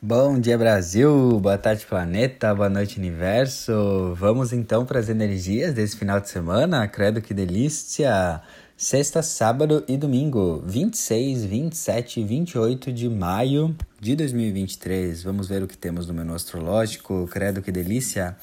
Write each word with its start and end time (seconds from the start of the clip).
Bom 0.00 0.38
dia, 0.38 0.56
Brasil! 0.56 1.40
Boa 1.40 1.58
tarde, 1.58 1.84
planeta! 1.84 2.54
Boa 2.54 2.68
noite, 2.68 3.00
universo! 3.00 4.14
Vamos 4.14 4.52
então 4.52 4.86
para 4.86 5.00
as 5.00 5.08
energias 5.08 5.74
desse 5.74 5.96
final 5.96 6.20
de 6.20 6.28
semana? 6.28 6.86
Credo 6.86 7.20
que 7.20 7.34
delícia! 7.34 8.40
Sexta, 8.76 9.22
sábado 9.24 9.82
e 9.88 9.96
domingo, 9.96 10.62
26, 10.64 11.44
27 11.44 12.20
e 12.20 12.24
28 12.24 12.92
de 12.92 13.08
maio 13.08 13.76
de 13.98 14.14
2023. 14.14 15.24
Vamos 15.24 15.48
ver 15.48 15.64
o 15.64 15.66
que 15.66 15.76
temos 15.76 16.06
no 16.06 16.14
menu 16.14 16.32
astrológico. 16.32 17.26
Credo 17.26 17.60
que 17.60 17.72
delícia! 17.72 18.36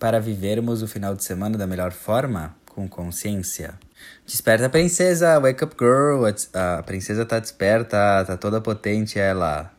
Para 0.00 0.18
vivermos 0.18 0.82
o 0.82 0.88
final 0.88 1.14
de 1.14 1.22
semana 1.22 1.56
da 1.56 1.68
melhor 1.68 1.92
forma, 1.92 2.56
com 2.68 2.88
consciência. 2.88 3.74
Desperta, 4.26 4.68
princesa! 4.68 5.38
Wake 5.38 5.62
up, 5.62 5.76
girl! 5.78 6.24
A 6.52 6.82
princesa 6.82 7.24
tá 7.24 7.38
desperta, 7.38 8.24
tá 8.26 8.36
toda 8.36 8.60
potente 8.60 9.20
ela. 9.20 9.75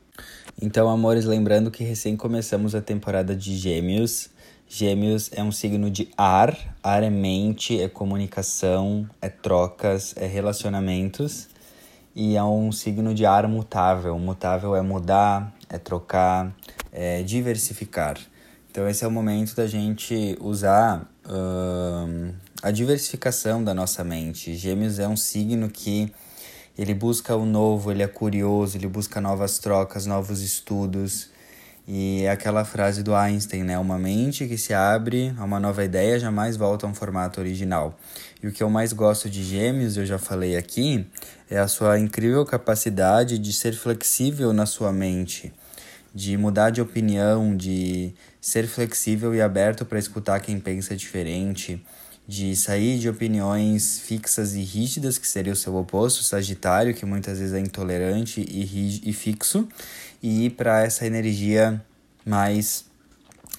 Então, 0.60 0.90
amores, 0.90 1.26
lembrando 1.26 1.70
que 1.70 1.84
recém 1.84 2.18
começamos 2.18 2.74
a 2.74 2.82
temporada 2.82 3.36
de 3.36 3.56
Gêmeos. 3.56 4.28
Gêmeos 4.68 5.30
é 5.32 5.44
um 5.44 5.52
signo 5.52 5.92
de 5.92 6.10
ar, 6.18 6.58
ar 6.82 7.04
é 7.04 7.12
mente, 7.12 7.80
é 7.80 7.88
comunicação, 7.88 9.08
é 9.22 9.30
trocas, 9.30 10.16
é 10.18 10.26
relacionamentos. 10.26 11.48
E 12.16 12.36
é 12.36 12.44
um 12.44 12.72
signo 12.72 13.14
de 13.14 13.24
ar 13.24 13.48
mutável. 13.48 14.18
Mutável 14.18 14.76
é 14.76 14.82
mudar, 14.82 15.56
é 15.70 15.78
trocar, 15.78 16.52
é 16.92 17.22
diversificar. 17.22 18.18
Então, 18.72 18.90
esse 18.90 19.06
é 19.06 19.08
o 19.08 19.12
momento 19.12 19.56
da 19.56 19.68
gente 19.68 20.36
usar 20.42 21.08
uh, 21.24 22.34
a 22.64 22.72
diversificação 22.72 23.64
da 23.64 23.76
nossa 23.76 24.04
mente. 24.04 24.56
Gêmeos 24.56 24.98
é 24.98 25.08
um 25.08 25.16
signo 25.16 25.70
que 25.70 26.12
ele 26.78 26.94
busca 26.94 27.36
o 27.36 27.46
novo, 27.46 27.92
ele 27.92 28.04
é 28.04 28.08
curioso, 28.08 28.78
ele 28.78 28.88
busca 28.88 29.20
novas 29.20 29.58
trocas, 29.58 30.06
novos 30.06 30.42
estudos. 30.42 31.30
E 31.88 32.24
é 32.24 32.30
aquela 32.30 32.66
frase 32.66 33.02
do 33.02 33.16
Einstein, 33.16 33.64
né? 33.64 33.80
Uma 33.80 33.98
mente 33.98 34.46
que 34.46 34.58
se 34.58 34.74
abre 34.74 35.34
a 35.38 35.46
uma 35.46 35.60
nova 35.60 35.84
ideia 35.84 36.20
jamais 36.20 36.58
volta 36.58 36.86
a 36.86 36.90
um 36.90 36.94
formato 36.94 37.40
original. 37.40 37.98
E 38.44 38.48
o 38.48 38.52
que 38.52 38.62
eu 38.62 38.70
mais 38.70 38.92
gosto 38.92 39.30
de 39.30 39.44
Gêmeos, 39.44 39.96
eu 39.96 40.06
já 40.06 40.20
falei 40.20 40.58
aqui, 40.58 41.08
é 41.50 41.58
a 41.58 41.68
sua 41.68 41.98
incrível 41.98 42.46
capacidade 42.46 43.40
de 43.40 43.54
ser 43.54 43.74
flexível 43.74 44.52
na 44.52 44.66
sua 44.66 44.92
mente, 44.92 45.54
de 46.14 46.38
mudar 46.38 46.72
de 46.72 46.82
opinião, 46.82 47.56
de 47.56 48.14
ser 48.42 48.68
flexível 48.68 49.34
e 49.34 49.42
aberto 49.42 49.86
para 49.86 49.98
escutar 49.98 50.42
quem 50.42 50.60
pensa 50.60 50.96
diferente 50.96 51.82
de 52.28 52.56
sair 52.56 53.00
de 53.00 53.08
opiniões 53.08 54.00
fixas 54.00 54.54
e 54.54 54.62
rígidas, 54.62 55.18
que 55.18 55.28
seria 55.28 55.54
o 55.54 55.56
seu 55.56 55.76
oposto, 55.76 56.24
Sagitário, 56.24 56.94
que 56.94 57.06
muitas 57.06 57.40
vezes 57.40 57.54
é 57.54 57.60
intolerante 57.60 58.42
e, 58.42 59.10
e 59.10 59.14
fixo, 59.14 59.68
e 60.22 60.46
ir 60.46 60.50
para 60.52 60.84
essa 60.84 61.06
energia 61.06 61.82
mais 62.26 62.86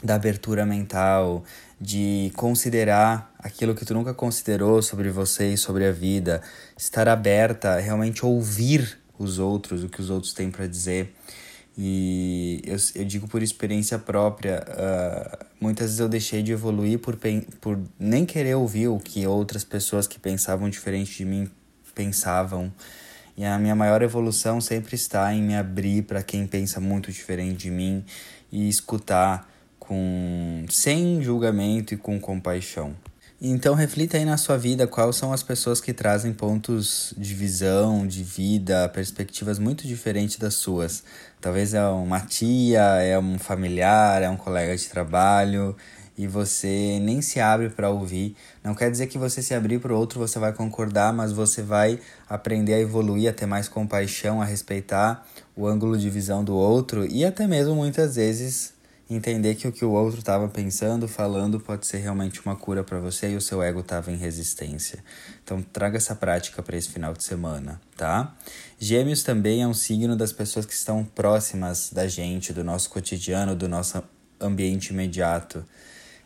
da 0.05 0.17
abertura 0.17 0.67
mental, 0.67 1.43
de 1.81 2.31
considerar 2.37 3.35
aquilo 3.39 3.75
que 3.75 3.85
tu 3.85 3.95
nunca 3.95 4.13
considerou 4.13 4.83
sobre 4.83 5.11
você 5.11 5.55
e 5.55 5.57
sobre 5.57 5.87
a 5.87 5.93
vida, 5.93 6.43
estar 6.77 7.09
aberta, 7.09 7.79
realmente 7.79 8.27
ouvir 8.27 8.99
os 9.19 9.39
outros, 9.39 9.83
o 9.83 9.89
que 9.89 10.01
os 10.01 10.11
outros 10.11 10.33
têm 10.33 10.51
para 10.51 10.67
dizer. 10.67 11.15
E 11.81 12.61
eu, 12.65 12.77
eu 12.97 13.05
digo 13.05 13.29
por 13.29 13.41
experiência 13.41 14.01
própria, 14.01 14.65
uh, 14.67 15.47
muitas 15.61 15.87
vezes 15.87 16.01
eu 16.01 16.09
deixei 16.09 16.43
de 16.43 16.51
evoluir 16.51 16.99
por, 16.99 17.17
por 17.61 17.79
nem 17.97 18.27
querer 18.27 18.57
ouvir 18.57 18.89
o 18.89 18.99
que 18.99 19.25
outras 19.29 19.63
pessoas 19.63 20.05
que 20.09 20.19
pensavam 20.19 20.69
diferente 20.69 21.17
de 21.19 21.25
mim 21.25 21.49
pensavam. 21.95 22.73
E 23.37 23.45
a 23.45 23.57
minha 23.61 23.77
maior 23.77 24.03
evolução 24.03 24.61
sempre 24.61 24.97
está 24.97 25.33
em 25.33 25.41
me 25.41 25.55
abrir 25.55 26.03
para 26.03 26.21
quem 26.21 26.49
pensa 26.49 26.81
muito 26.81 27.13
diferente 27.13 27.59
de 27.59 27.71
mim 27.71 28.05
e 28.51 28.69
escutar 28.69 29.49
com 29.79 30.65
sem 30.69 31.23
julgamento 31.23 31.95
e 31.95 31.97
com 31.97 32.19
compaixão. 32.19 32.97
Então 33.41 33.73
reflita 33.77 34.17
aí 34.17 34.25
na 34.25 34.37
sua 34.37 34.59
vida 34.59 34.85
quais 34.89 35.15
são 35.15 35.33
as 35.33 35.45
pessoas 35.45 35.81
que 35.81 35.93
trazem 35.93 36.33
pontos 36.33 37.15
de 37.17 37.35
visão, 37.35 38.05
de 38.05 38.25
vida, 38.25 38.89
perspectivas 38.89 39.61
muito 39.61 39.87
diferentes 39.87 40.39
das 40.39 40.55
suas. 40.55 41.05
Talvez 41.41 41.73
é 41.73 41.87
uma 41.87 42.19
tia, 42.19 42.83
é 43.01 43.17
um 43.17 43.39
familiar, 43.39 44.23
é 44.23 44.29
um 44.29 44.37
colega 44.37 44.77
de 44.77 44.89
trabalho 44.89 45.77
e 46.17 46.27
você 46.27 46.99
nem 47.01 47.23
se 47.23 47.39
abre 47.39 47.69
para 47.69 47.89
ouvir. 47.89 48.35
Não 48.65 48.75
quer 48.75 48.91
dizer 48.91 49.07
que 49.07 49.17
você 49.17 49.41
se 49.41 49.55
abrir 49.55 49.79
para 49.79 49.95
o 49.95 49.97
outro 49.97 50.19
você 50.19 50.41
vai 50.41 50.53
concordar, 50.53 51.13
mas 51.13 51.31
você 51.31 51.63
vai 51.63 52.01
aprender 52.29 52.75
a 52.75 52.81
evoluir, 52.81 53.31
a 53.31 53.33
ter 53.33 53.47
mais 53.47 53.69
compaixão, 53.69 54.43
a 54.43 54.45
respeitar 54.45 55.25
o 55.55 55.65
ângulo 55.65 55.97
de 55.97 56.11
visão 56.11 56.43
do 56.43 56.57
outro 56.57 57.07
e 57.07 57.25
até 57.25 57.47
mesmo 57.47 57.77
muitas 57.77 58.17
vezes 58.17 58.77
entender 59.11 59.55
que 59.55 59.67
o 59.67 59.73
que 59.73 59.85
o 59.85 59.93
outro 59.93 60.19
estava 60.19 60.49
pensando, 60.49 61.09
falando, 61.09 61.59
pode 61.59 61.87
ser 61.87 61.99
realmente 61.99 62.41
uma 62.45 62.55
cura 62.55 62.85
para 62.85 62.99
você 62.99 63.31
e 63.31 63.37
o 63.37 63.41
seu 63.41 63.63
ego 63.63 63.81
estava 63.81 64.13
em 64.13 64.17
resistência. 64.17 65.03
Então, 65.43 65.63
traga 65.63 65.97
essa 65.97 66.15
prática 66.15 66.63
para 66.63 66.77
esse 66.77 66.91
final 66.91 67.15
de 67.15 67.25
semana, 67.25 67.81
tá? 67.97 68.37
Gêmeos 68.79 69.23
também 69.23 69.63
é 69.63 69.67
um 69.67 69.75
signo 69.75 70.15
das 70.15 70.33
pessoas 70.33 70.67
que 70.67 70.75
estão 70.75 71.05
próximas 71.05 71.91
da 71.91 72.07
gente, 72.07 72.53
do 72.53 72.63
nosso 72.63 72.91
cotidiano, 72.91 73.57
do 73.57 73.69
nosso 73.69 74.03
ambiente 74.39 74.91
imediato. 74.93 75.65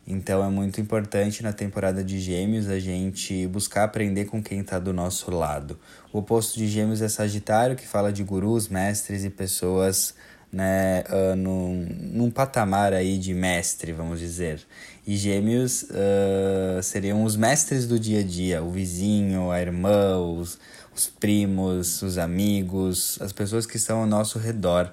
Então, 0.05 0.45
é 0.45 0.51
muito 0.51 0.81
importante 0.81 1.45
na 1.45 1.53
temporada 1.53 2.03
de 2.03 2.19
Gêmeos 2.19 2.69
a 2.69 2.81
gente 2.81 3.47
buscar 3.47 3.85
aprender 3.85 4.25
com 4.25 4.43
quem 4.43 4.59
está 4.59 4.81
do 4.81 4.93
nosso 4.93 5.31
lado. 5.31 5.79
O 6.13 6.19
oposto 6.19 6.59
de 6.59 6.67
Gêmeos 6.67 7.01
é 7.01 7.09
Sagitário, 7.09 7.77
que 7.77 7.87
fala 7.87 8.13
de 8.13 8.25
gurus, 8.25 8.67
mestres 8.69 9.25
e 9.25 9.31
pessoas 9.31 10.15
né, 10.53 11.03
uh, 11.09 11.35
num, 11.35 11.87
num 12.13 12.31
patamar 12.31 12.93
aí 12.93 13.17
de 13.17 13.33
mestre, 13.33 13.93
vamos 13.93 14.21
dizer. 14.21 14.61
E 15.07 15.17
gêmeos 15.17 15.85
uh, 15.85 16.83
seriam 16.83 17.25
os 17.25 17.35
mestres 17.37 17.87
do 17.87 17.99
dia 17.99 18.21
a 18.21 18.23
dia, 18.23 18.63
o 18.63 18.71
vizinho, 18.71 19.51
a 19.51 19.61
irmã, 19.61 20.19
os, 20.19 20.59
os 20.95 21.07
primos, 21.07 22.03
os 22.03 22.19
amigos, 22.19 23.19
as 23.21 23.33
pessoas 23.33 23.65
que 23.65 23.79
estão 23.79 24.01
ao 24.01 24.07
nosso 24.07 24.39
redor. 24.39 24.93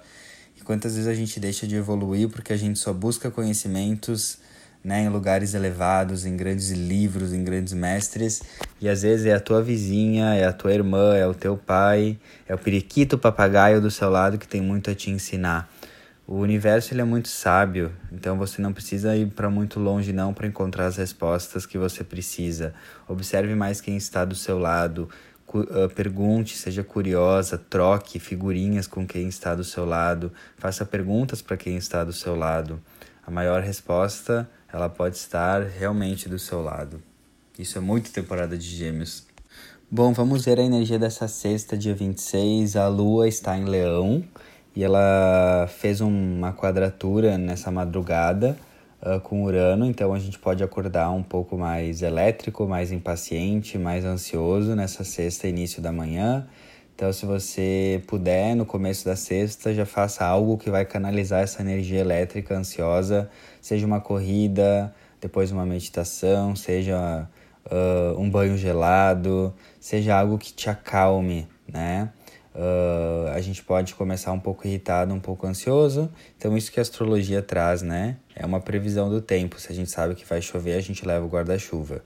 E 0.58 0.62
quantas 0.62 0.94
vezes 0.94 1.08
a 1.08 1.14
gente 1.14 1.40
deixa 1.40 1.68
de 1.68 1.76
evoluir 1.76 2.30
porque 2.30 2.54
a 2.54 2.58
gente 2.58 2.80
só 2.80 2.94
busca 2.94 3.30
conhecimentos 3.30 4.38
né, 4.84 5.04
em 5.04 5.10
lugares 5.10 5.54
elevados, 5.54 6.26
em 6.26 6.36
grandes 6.38 6.72
livros, 6.72 7.34
em 7.34 7.44
grandes 7.44 7.74
mestres, 7.74 8.42
e 8.80 8.88
às 8.88 9.02
vezes 9.02 9.26
é 9.26 9.34
a 9.34 9.40
tua 9.40 9.62
vizinha, 9.62 10.36
é 10.36 10.46
a 10.46 10.54
tua 10.54 10.74
irmã, 10.74 11.16
é 11.16 11.28
o 11.28 11.34
teu 11.34 11.58
pai, 11.58 12.18
é 12.48 12.56
o 12.56 12.58
periquito 12.58 13.18
papagaio 13.18 13.82
do 13.82 13.92
seu 13.92 14.10
lado 14.10 14.38
que 14.38 14.48
tem 14.48 14.62
muito 14.62 14.90
a 14.90 14.96
te 14.96 15.12
ensinar. 15.12 15.70
O 16.26 16.36
universo 16.36 16.94
ele 16.94 17.02
é 17.02 17.06
muito 17.06 17.28
sábio, 17.28 17.92
então 18.12 18.38
você 18.38 18.62
não 18.62 18.72
precisa 18.72 19.16
ir 19.16 19.32
para 19.32 19.50
muito 19.50 19.80
longe 19.80 20.14
não 20.14 20.32
para 20.32 20.46
encontrar 20.46 20.86
as 20.86 20.98
respostas 20.98 21.66
que 21.66 21.78
você 21.78 22.04
precisa. 22.04 22.74
Observe 23.08 23.56
mais 23.56 23.82
quem 23.82 23.98
está 23.98 24.24
do 24.24 24.36
seu 24.36 24.60
lado, 24.60 25.10
ah, 25.52 25.90
pergunte, 25.94 26.56
seja 26.56 26.84
curiosa, 26.84 27.58
troque 27.58 28.20
figurinhas 28.20 28.86
com 28.86 29.08
quem 29.08 29.28
está 29.28 29.56
do 29.56 29.64
seu 29.64 29.84
lado, 29.84 30.32
faça 30.58 30.86
perguntas 30.86 31.42
para 31.42 31.58
quem 31.58 31.76
está 31.76 32.04
do 32.04 32.14
seu 32.14 32.36
lado. 32.36 32.80
A 33.26 33.32
maior 33.32 33.62
resposta 33.62 34.48
ela 34.72 34.90
pode 34.90 35.18
estar 35.18 35.62
realmente 35.64 36.30
do 36.30 36.40
seu 36.40 36.62
lado. 36.62 37.02
Isso 37.58 37.78
é 37.78 37.82
muito 37.82 38.12
temporada 38.12 38.58
de 38.58 38.68
Gêmeos. 38.68 39.28
Bom, 39.92 40.14
vamos 40.14 40.46
ver 40.46 40.60
a 40.60 40.64
energia 40.64 41.00
dessa 41.00 41.28
sexta, 41.28 41.76
dia 41.76 41.96
26. 41.96 42.76
A 42.76 42.88
lua 42.88 43.28
está 43.28 43.58
em 43.58 43.66
Leão 43.66 44.24
e 44.76 44.84
ela 44.84 45.68
fez 45.68 46.00
uma 46.00 46.54
quadratura 46.54 47.38
nessa 47.38 47.72
madrugada 47.72 48.56
uh, 49.02 49.20
com 49.20 49.44
Urano, 49.44 49.86
então 49.86 50.14
a 50.14 50.20
gente 50.20 50.38
pode 50.38 50.64
acordar 50.64 51.10
um 51.10 51.24
pouco 51.24 51.58
mais 51.58 52.02
elétrico, 52.02 52.68
mais 52.68 52.92
impaciente, 52.92 53.78
mais 53.78 54.06
ansioso 54.06 54.76
nessa 54.76 55.04
sexta, 55.04 55.48
início 55.48 55.82
da 55.82 55.92
manhã. 55.92 56.48
Então, 57.00 57.14
se 57.14 57.26
você 57.26 58.04
puder, 58.08 58.54
no 58.58 58.66
começo 58.66 59.06
da 59.06 59.16
sexta, 59.16 59.74
já 59.74 59.86
faça 59.86 60.26
algo 60.26 60.58
que 60.58 60.70
vai 60.70 60.84
canalizar 60.84 61.42
essa 61.42 61.62
energia 61.62 62.02
elétrica 62.02 62.54
ansiosa, 62.58 63.30
seja 63.62 63.88
uma 63.88 64.02
corrida, 64.02 64.94
depois 65.22 65.50
uma 65.50 65.66
meditação, 65.66 66.58
seja 66.58 67.26
uh, 67.68 68.20
um 68.20 68.30
banho 68.30 68.58
gelado, 68.58 69.54
seja 69.80 70.20
algo 70.20 70.38
que 70.38 70.52
te 70.52 70.70
acalme, 70.70 71.48
né? 71.66 72.12
Uh, 72.54 73.30
a 73.34 73.40
gente 73.40 73.64
pode 73.64 73.96
começar 73.96 74.34
um 74.34 74.40
pouco 74.40 74.68
irritado, 74.68 75.14
um 75.14 75.22
pouco 75.22 75.48
ansioso. 75.48 76.12
Então, 76.38 76.58
isso 76.58 76.70
que 76.70 76.82
a 76.82 76.84
astrologia 76.84 77.42
traz, 77.42 77.82
né? 77.82 78.18
É 78.36 78.46
uma 78.46 78.60
previsão 78.60 79.10
do 79.10 79.22
tempo. 79.22 79.58
Se 79.58 79.72
a 79.72 79.76
gente 79.76 79.90
sabe 79.90 80.16
que 80.16 80.26
vai 80.26 80.42
chover, 80.42 80.74
a 80.74 80.82
gente 80.82 81.06
leva 81.06 81.26
o 81.26 81.30
guarda-chuva. 81.30 82.04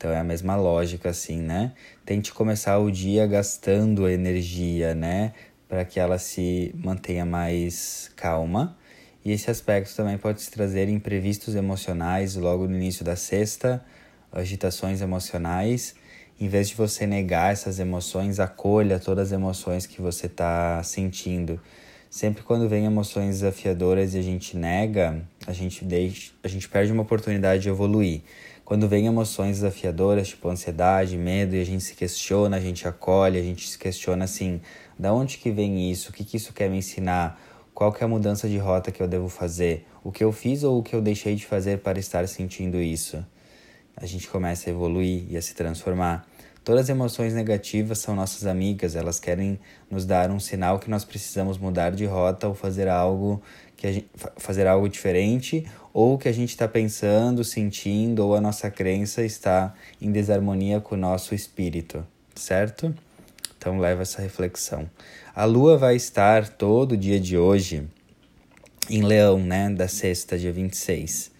Então 0.00 0.10
é 0.10 0.18
a 0.18 0.24
mesma 0.24 0.56
lógica 0.56 1.10
assim, 1.10 1.42
né? 1.42 1.72
Tente 2.06 2.32
começar 2.32 2.78
o 2.78 2.90
dia 2.90 3.26
gastando 3.26 4.08
energia, 4.08 4.94
né, 4.94 5.34
para 5.68 5.84
que 5.84 6.00
ela 6.00 6.18
se 6.18 6.74
mantenha 6.74 7.26
mais 7.26 8.10
calma. 8.16 8.78
E 9.22 9.30
esse 9.30 9.50
aspecto 9.50 9.94
também 9.94 10.16
pode 10.16 10.40
se 10.40 10.50
trazer 10.50 10.88
imprevistos 10.88 11.54
emocionais 11.54 12.34
logo 12.34 12.66
no 12.66 12.74
início 12.76 13.04
da 13.04 13.14
sexta, 13.14 13.84
agitações 14.32 15.02
emocionais. 15.02 15.94
Em 16.40 16.48
vez 16.48 16.70
de 16.70 16.76
você 16.76 17.06
negar 17.06 17.52
essas 17.52 17.78
emoções, 17.78 18.40
acolha 18.40 18.98
todas 18.98 19.26
as 19.26 19.32
emoções 19.32 19.84
que 19.84 20.00
você 20.00 20.24
está 20.24 20.82
sentindo. 20.82 21.60
Sempre 22.08 22.42
quando 22.42 22.66
vem 22.70 22.86
emoções 22.86 23.40
desafiadoras 23.40 24.14
e 24.14 24.18
a 24.18 24.22
gente 24.22 24.56
nega, 24.56 25.22
a 25.46 25.52
gente 25.52 25.84
deixa, 25.84 26.32
a 26.42 26.48
gente 26.48 26.66
perde 26.70 26.90
uma 26.90 27.02
oportunidade 27.02 27.64
de 27.64 27.68
evoluir. 27.68 28.22
Quando 28.70 28.86
vem 28.86 29.04
emoções 29.04 29.56
desafiadoras, 29.56 30.28
tipo 30.28 30.48
ansiedade, 30.48 31.16
medo, 31.16 31.56
e 31.56 31.60
a 31.60 31.66
gente 31.66 31.82
se 31.82 31.92
questiona, 31.92 32.56
a 32.56 32.60
gente 32.60 32.86
acolhe, 32.86 33.36
a 33.36 33.42
gente 33.42 33.68
se 33.68 33.76
questiona 33.76 34.22
assim, 34.22 34.60
da 34.96 35.12
onde 35.12 35.38
que 35.38 35.50
vem 35.50 35.90
isso? 35.90 36.10
O 36.10 36.12
que 36.12 36.22
que 36.22 36.36
isso 36.36 36.52
quer 36.52 36.70
me 36.70 36.78
ensinar? 36.78 37.36
Qual 37.74 37.92
que 37.92 38.00
é 38.00 38.06
a 38.06 38.08
mudança 38.08 38.48
de 38.48 38.58
rota 38.58 38.92
que 38.92 39.02
eu 39.02 39.08
devo 39.08 39.28
fazer? 39.28 39.88
O 40.04 40.12
que 40.12 40.22
eu 40.22 40.30
fiz 40.30 40.62
ou 40.62 40.78
o 40.78 40.84
que 40.84 40.94
eu 40.94 41.02
deixei 41.02 41.34
de 41.34 41.44
fazer 41.44 41.80
para 41.80 41.98
estar 41.98 42.28
sentindo 42.28 42.80
isso? 42.80 43.26
A 43.96 44.06
gente 44.06 44.28
começa 44.28 44.70
a 44.70 44.72
evoluir 44.72 45.24
e 45.28 45.36
a 45.36 45.42
se 45.42 45.52
transformar. 45.52 46.24
Todas 46.62 46.82
as 46.82 46.90
emoções 46.90 47.34
negativas 47.34 47.98
são 47.98 48.14
nossas 48.14 48.46
amigas, 48.46 48.94
elas 48.94 49.18
querem 49.18 49.58
nos 49.90 50.06
dar 50.06 50.30
um 50.30 50.38
sinal 50.38 50.78
que 50.78 50.88
nós 50.88 51.04
precisamos 51.04 51.58
mudar 51.58 51.90
de 51.90 52.06
rota 52.06 52.46
ou 52.46 52.54
fazer 52.54 52.86
algo 52.86 53.42
que 53.76 53.92
gente, 53.94 54.10
fazer 54.36 54.68
algo 54.68 54.88
diferente 54.88 55.66
ou 55.92 56.16
que 56.18 56.28
a 56.28 56.32
gente 56.32 56.50
está 56.50 56.68
pensando, 56.68 57.42
sentindo 57.42 58.24
ou 58.24 58.34
a 58.34 58.40
nossa 58.40 58.70
crença 58.70 59.24
está 59.24 59.74
em 60.00 60.10
desarmonia 60.10 60.80
com 60.80 60.94
o 60.94 60.98
nosso 60.98 61.34
espírito, 61.34 62.06
certo? 62.34 62.94
Então 63.58 63.78
leva 63.78 64.02
essa 64.02 64.22
reflexão. 64.22 64.88
A 65.34 65.44
lua 65.44 65.76
vai 65.76 65.96
estar 65.96 66.48
todo 66.48 66.96
dia 66.96 67.20
de 67.20 67.36
hoje 67.36 67.86
em 68.88 69.02
Leão, 69.02 69.38
né, 69.38 69.70
da 69.70 69.86
sexta, 69.86 70.38
dia 70.38 70.52
26. 70.52 71.30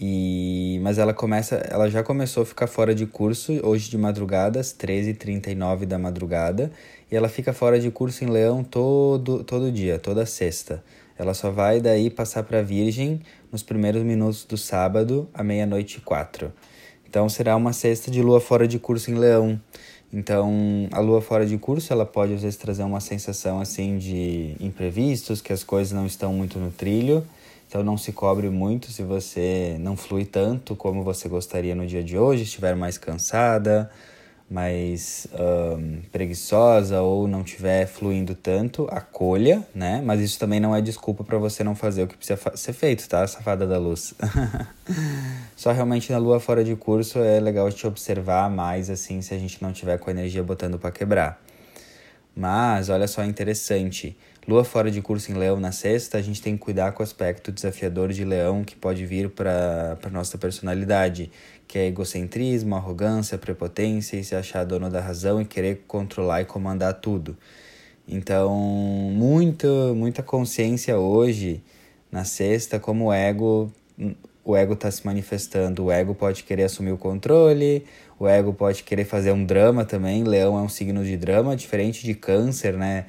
E, 0.00 0.80
mas 0.82 0.98
ela 0.98 1.14
começa, 1.14 1.56
ela 1.70 1.88
já 1.88 2.02
começou 2.02 2.42
a 2.42 2.46
ficar 2.46 2.66
fora 2.66 2.94
de 2.94 3.06
curso 3.06 3.52
hoje 3.64 3.90
de 3.90 3.96
madrugada, 3.96 4.58
às 4.58 4.72
13h39 4.72 5.84
da 5.84 5.98
madrugada, 5.98 6.72
e 7.10 7.16
ela 7.16 7.28
fica 7.28 7.52
fora 7.52 7.78
de 7.78 7.90
curso 7.90 8.24
em 8.24 8.28
Leão 8.28 8.64
todo, 8.64 9.44
todo 9.44 9.70
dia, 9.70 9.98
toda 9.98 10.26
sexta. 10.26 10.82
Ela 11.18 11.34
só 11.34 11.50
vai 11.50 11.80
daí 11.80 12.10
passar 12.10 12.42
para 12.42 12.62
Virgem 12.62 13.20
nos 13.50 13.62
primeiros 13.62 14.02
minutos 14.02 14.44
do 14.44 14.56
sábado, 14.56 15.28
à 15.34 15.42
meia-noite 15.42 15.98
e 15.98 16.00
quatro. 16.00 16.52
Então 17.08 17.28
será 17.28 17.54
uma 17.56 17.72
sexta 17.72 18.10
de 18.10 18.22
lua 18.22 18.40
fora 18.40 18.66
de 18.66 18.78
curso 18.78 19.10
em 19.10 19.14
Leão. 19.14 19.60
Então, 20.12 20.88
a 20.90 21.00
lua 21.00 21.22
fora 21.22 21.46
de 21.46 21.56
curso, 21.56 21.92
ela 21.92 22.04
pode 22.04 22.34
às 22.34 22.42
vezes 22.42 22.56
trazer 22.56 22.82
uma 22.82 23.00
sensação 23.00 23.60
assim 23.60 23.96
de 23.96 24.54
imprevistos, 24.60 25.40
que 25.40 25.52
as 25.52 25.64
coisas 25.64 25.92
não 25.92 26.06
estão 26.06 26.32
muito 26.32 26.58
no 26.58 26.70
trilho. 26.70 27.26
Então 27.72 27.82
não 27.82 27.96
se 27.96 28.12
cobre 28.12 28.50
muito 28.50 28.92
se 28.92 29.02
você 29.02 29.78
não 29.80 29.96
flui 29.96 30.26
tanto 30.26 30.76
como 30.76 31.02
você 31.02 31.26
gostaria 31.26 31.74
no 31.74 31.86
dia 31.86 32.04
de 32.04 32.18
hoje, 32.18 32.42
estiver 32.42 32.76
mais 32.76 32.98
cansada, 32.98 33.90
mais 34.52 35.26
um, 35.32 36.02
preguiçosa 36.12 37.00
ou 37.00 37.26
não 37.26 37.40
estiver 37.40 37.86
fluindo 37.86 38.34
tanto, 38.34 38.86
acolha, 38.90 39.66
né? 39.74 40.02
Mas 40.04 40.20
isso 40.20 40.38
também 40.38 40.60
não 40.60 40.76
é 40.76 40.82
desculpa 40.82 41.24
para 41.24 41.38
você 41.38 41.64
não 41.64 41.74
fazer 41.74 42.02
o 42.02 42.06
que 42.06 42.16
precisa 42.16 42.38
ser 42.54 42.74
feito, 42.74 43.08
tá? 43.08 43.26
Safada 43.26 43.66
da 43.66 43.78
luz. 43.78 44.12
Só 45.56 45.72
realmente 45.72 46.12
na 46.12 46.18
lua 46.18 46.38
fora 46.38 46.62
de 46.62 46.76
curso 46.76 47.18
é 47.18 47.40
legal 47.40 47.72
te 47.72 47.86
observar 47.86 48.50
mais 48.50 48.90
assim 48.90 49.22
se 49.22 49.32
a 49.32 49.38
gente 49.38 49.62
não 49.62 49.72
tiver 49.72 49.98
com 49.98 50.10
a 50.10 50.12
energia 50.12 50.42
botando 50.42 50.78
para 50.78 50.90
quebrar. 50.90 51.42
Mas 52.36 52.90
olha 52.90 53.08
só 53.08 53.24
interessante. 53.24 54.16
Lua 54.46 54.64
fora 54.64 54.90
de 54.90 55.00
curso 55.00 55.30
em 55.30 55.36
Leão 55.36 55.60
na 55.60 55.70
sexta, 55.70 56.18
a 56.18 56.22
gente 56.22 56.42
tem 56.42 56.56
que 56.56 56.64
cuidar 56.64 56.90
com 56.92 57.00
o 57.00 57.04
aspecto 57.04 57.52
desafiador 57.52 58.12
de 58.12 58.24
Leão 58.24 58.64
que 58.64 58.74
pode 58.74 59.06
vir 59.06 59.30
para 59.30 59.96
nossa 60.10 60.36
personalidade, 60.36 61.30
que 61.68 61.78
é 61.78 61.86
egocentrismo, 61.86 62.74
arrogância, 62.74 63.38
prepotência 63.38 64.16
e 64.16 64.24
se 64.24 64.34
achar 64.34 64.64
dono 64.64 64.90
da 64.90 65.00
razão 65.00 65.40
e 65.40 65.44
querer 65.44 65.84
controlar 65.86 66.42
e 66.42 66.44
comandar 66.44 66.94
tudo. 66.94 67.36
Então, 68.06 68.52
muita, 69.14 69.94
muita 69.94 70.24
consciência 70.24 70.98
hoje 70.98 71.62
na 72.10 72.24
sexta, 72.24 72.80
como 72.80 73.06
o 73.06 73.12
ego, 73.12 73.72
o 74.44 74.56
ego 74.56 74.72
está 74.72 74.90
se 74.90 75.06
manifestando. 75.06 75.84
O 75.84 75.92
ego 75.92 76.16
pode 76.16 76.42
querer 76.42 76.64
assumir 76.64 76.90
o 76.90 76.98
controle, 76.98 77.84
o 78.18 78.26
ego 78.26 78.52
pode 78.52 78.82
querer 78.82 79.04
fazer 79.04 79.30
um 79.30 79.44
drama 79.44 79.84
também. 79.84 80.24
Leão 80.24 80.58
é 80.58 80.62
um 80.62 80.68
signo 80.68 81.04
de 81.04 81.16
drama, 81.16 81.54
diferente 81.54 82.04
de 82.04 82.12
câncer, 82.12 82.76
né? 82.76 83.06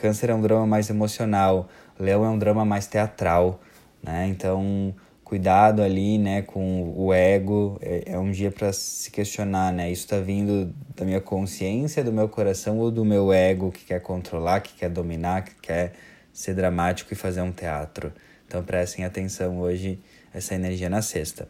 Câncer 0.00 0.30
é 0.30 0.34
um 0.34 0.40
drama 0.40 0.66
mais 0.66 0.90
emocional, 0.90 1.68
Leão 1.98 2.24
é 2.24 2.28
um 2.28 2.38
drama 2.38 2.64
mais 2.64 2.86
teatral, 2.86 3.60
né? 4.02 4.26
Então, 4.28 4.94
cuidado 5.22 5.82
ali, 5.82 6.18
né, 6.18 6.42
com 6.42 6.92
o 6.96 7.12
ego. 7.12 7.78
É, 7.80 8.12
é 8.12 8.18
um 8.18 8.30
dia 8.30 8.50
para 8.50 8.72
se 8.72 9.10
questionar, 9.10 9.72
né? 9.72 9.90
Isso 9.90 10.02
está 10.02 10.18
vindo 10.18 10.74
da 10.96 11.04
minha 11.04 11.20
consciência, 11.20 12.04
do 12.04 12.12
meu 12.12 12.28
coração 12.28 12.78
ou 12.78 12.90
do 12.90 13.04
meu 13.04 13.32
ego 13.32 13.70
que 13.70 13.84
quer 13.84 14.00
controlar, 14.00 14.60
que 14.60 14.74
quer 14.74 14.90
dominar, 14.90 15.42
que 15.42 15.54
quer 15.54 15.92
ser 16.32 16.54
dramático 16.54 17.12
e 17.12 17.16
fazer 17.16 17.42
um 17.42 17.52
teatro. 17.52 18.12
Então, 18.46 18.62
prestem 18.62 19.04
atenção 19.04 19.58
hoje 19.58 19.98
essa 20.34 20.54
energia 20.54 20.90
na 20.90 21.00
sexta. 21.00 21.48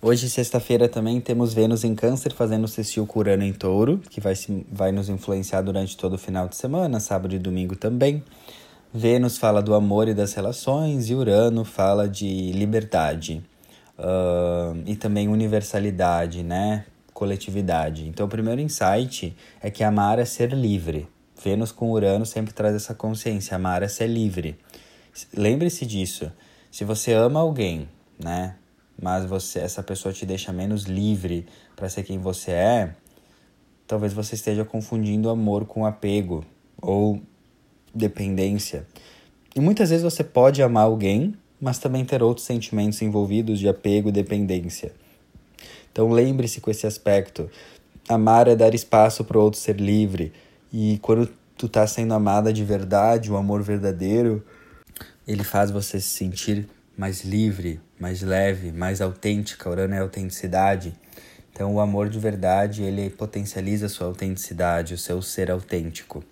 Hoje, 0.00 0.28
sexta-feira, 0.28 0.88
também 0.88 1.20
temos 1.20 1.54
Vênus 1.54 1.84
em 1.84 1.94
Câncer 1.94 2.32
fazendo 2.32 2.66
sextil 2.66 3.06
com 3.06 3.20
Urano 3.20 3.44
em 3.44 3.52
Touro, 3.52 4.00
que 4.10 4.20
vai, 4.20 4.34
se, 4.34 4.66
vai 4.70 4.90
nos 4.90 5.08
influenciar 5.08 5.62
durante 5.62 5.96
todo 5.96 6.14
o 6.14 6.18
final 6.18 6.48
de 6.48 6.56
semana, 6.56 6.98
sábado 6.98 7.34
e 7.34 7.38
domingo 7.38 7.76
também. 7.76 8.22
Vênus 8.92 9.38
fala 9.38 9.62
do 9.62 9.74
amor 9.74 10.08
e 10.08 10.14
das 10.14 10.34
relações, 10.34 11.08
e 11.08 11.14
Urano 11.14 11.64
fala 11.64 12.08
de 12.08 12.50
liberdade 12.52 13.42
uh, 13.98 14.76
e 14.84 14.96
também 14.96 15.28
universalidade, 15.28 16.42
né? 16.42 16.84
Coletividade. 17.14 18.06
Então, 18.08 18.26
o 18.26 18.28
primeiro 18.28 18.60
insight 18.60 19.36
é 19.60 19.70
que 19.70 19.84
amar 19.84 20.18
é 20.18 20.24
ser 20.24 20.52
livre. 20.52 21.08
Vênus 21.42 21.72
com 21.72 21.90
Urano 21.90 22.26
sempre 22.26 22.52
traz 22.52 22.74
essa 22.74 22.94
consciência: 22.94 23.54
amar 23.54 23.82
é 23.82 23.88
ser 23.88 24.08
livre. 24.08 24.58
Lembre-se 25.36 25.86
disso. 25.86 26.32
Se 26.70 26.84
você 26.84 27.12
ama 27.12 27.40
alguém, 27.40 27.88
né? 28.18 28.56
Mas 29.00 29.24
você 29.24 29.60
essa 29.60 29.82
pessoa 29.82 30.12
te 30.12 30.26
deixa 30.26 30.52
menos 30.52 30.84
livre 30.84 31.46
para 31.76 31.88
ser 31.88 32.02
quem 32.02 32.18
você 32.18 32.50
é, 32.50 32.94
talvez 33.86 34.12
você 34.12 34.34
esteja 34.34 34.64
confundindo 34.64 35.28
amor 35.28 35.66
com 35.66 35.84
apego 35.84 36.44
ou 36.80 37.20
dependência. 37.94 38.86
E 39.54 39.60
muitas 39.60 39.90
vezes 39.90 40.02
você 40.02 40.24
pode 40.24 40.62
amar 40.62 40.84
alguém, 40.84 41.34
mas 41.60 41.78
também 41.78 42.04
ter 42.04 42.22
outros 42.22 42.46
sentimentos 42.46 43.00
envolvidos 43.02 43.58
de 43.58 43.68
apego 43.68 44.08
e 44.08 44.12
dependência. 44.12 44.92
Então 45.92 46.10
lembre-se 46.10 46.60
com 46.60 46.70
esse 46.70 46.86
aspecto. 46.86 47.50
Amar 48.08 48.48
é 48.48 48.56
dar 48.56 48.74
espaço 48.74 49.24
para 49.24 49.38
o 49.38 49.42
outro 49.42 49.60
ser 49.60 49.78
livre. 49.78 50.32
E 50.72 50.98
quando 51.02 51.28
tu 51.56 51.68
tá 51.68 51.86
sendo 51.86 52.14
amada 52.14 52.52
de 52.52 52.64
verdade, 52.64 53.30
o 53.30 53.36
amor 53.36 53.62
verdadeiro, 53.62 54.42
ele 55.28 55.44
faz 55.44 55.70
você 55.70 56.00
se 56.00 56.08
sentir 56.08 56.68
mais 56.96 57.24
livre, 57.24 57.78
mais 58.02 58.20
leve, 58.20 58.72
mais 58.72 59.00
autêntica. 59.00 59.70
Urano 59.70 59.94
é 59.94 60.00
autenticidade. 60.00 60.92
Então, 61.52 61.72
o 61.72 61.78
amor 61.78 62.08
de 62.08 62.18
verdade 62.18 62.82
ele 62.82 63.08
potencializa 63.08 63.86
a 63.86 63.88
sua 63.88 64.08
autenticidade, 64.08 64.92
o 64.92 64.98
seu 64.98 65.22
ser 65.22 65.52
autêntico. 65.52 66.24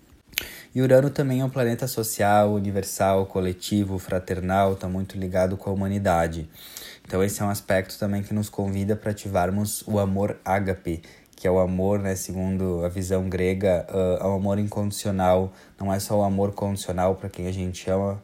E 0.75 0.81
Urano 0.81 1.09
também 1.09 1.39
é 1.39 1.45
um 1.45 1.49
planeta 1.49 1.87
social, 1.87 2.53
universal, 2.53 3.25
coletivo, 3.25 3.97
fraternal, 3.97 4.73
está 4.73 4.89
muito 4.89 5.17
ligado 5.17 5.55
com 5.55 5.69
a 5.69 5.73
humanidade. 5.73 6.49
Então, 7.07 7.23
esse 7.23 7.41
é 7.41 7.45
um 7.45 7.49
aspecto 7.49 7.97
também 7.97 8.21
que 8.21 8.33
nos 8.33 8.49
convida 8.49 8.95
para 8.97 9.11
ativarmos 9.11 9.81
o 9.87 9.97
amor 9.97 10.37
ágape, 10.43 11.01
que 11.37 11.47
é 11.47 11.51
o 11.51 11.59
amor, 11.59 11.99
né, 11.99 12.15
segundo 12.15 12.83
a 12.83 12.89
visão 12.89 13.29
grega, 13.29 13.85
uh, 13.89 14.23
é 14.23 14.27
o 14.27 14.33
amor 14.33 14.59
incondicional. 14.59 15.53
Não 15.79 15.93
é 15.93 15.99
só 15.99 16.19
o 16.19 16.23
amor 16.23 16.51
condicional 16.51 17.15
para 17.15 17.29
quem 17.29 17.47
a 17.47 17.51
gente 17.51 17.89
ama, 17.89 18.21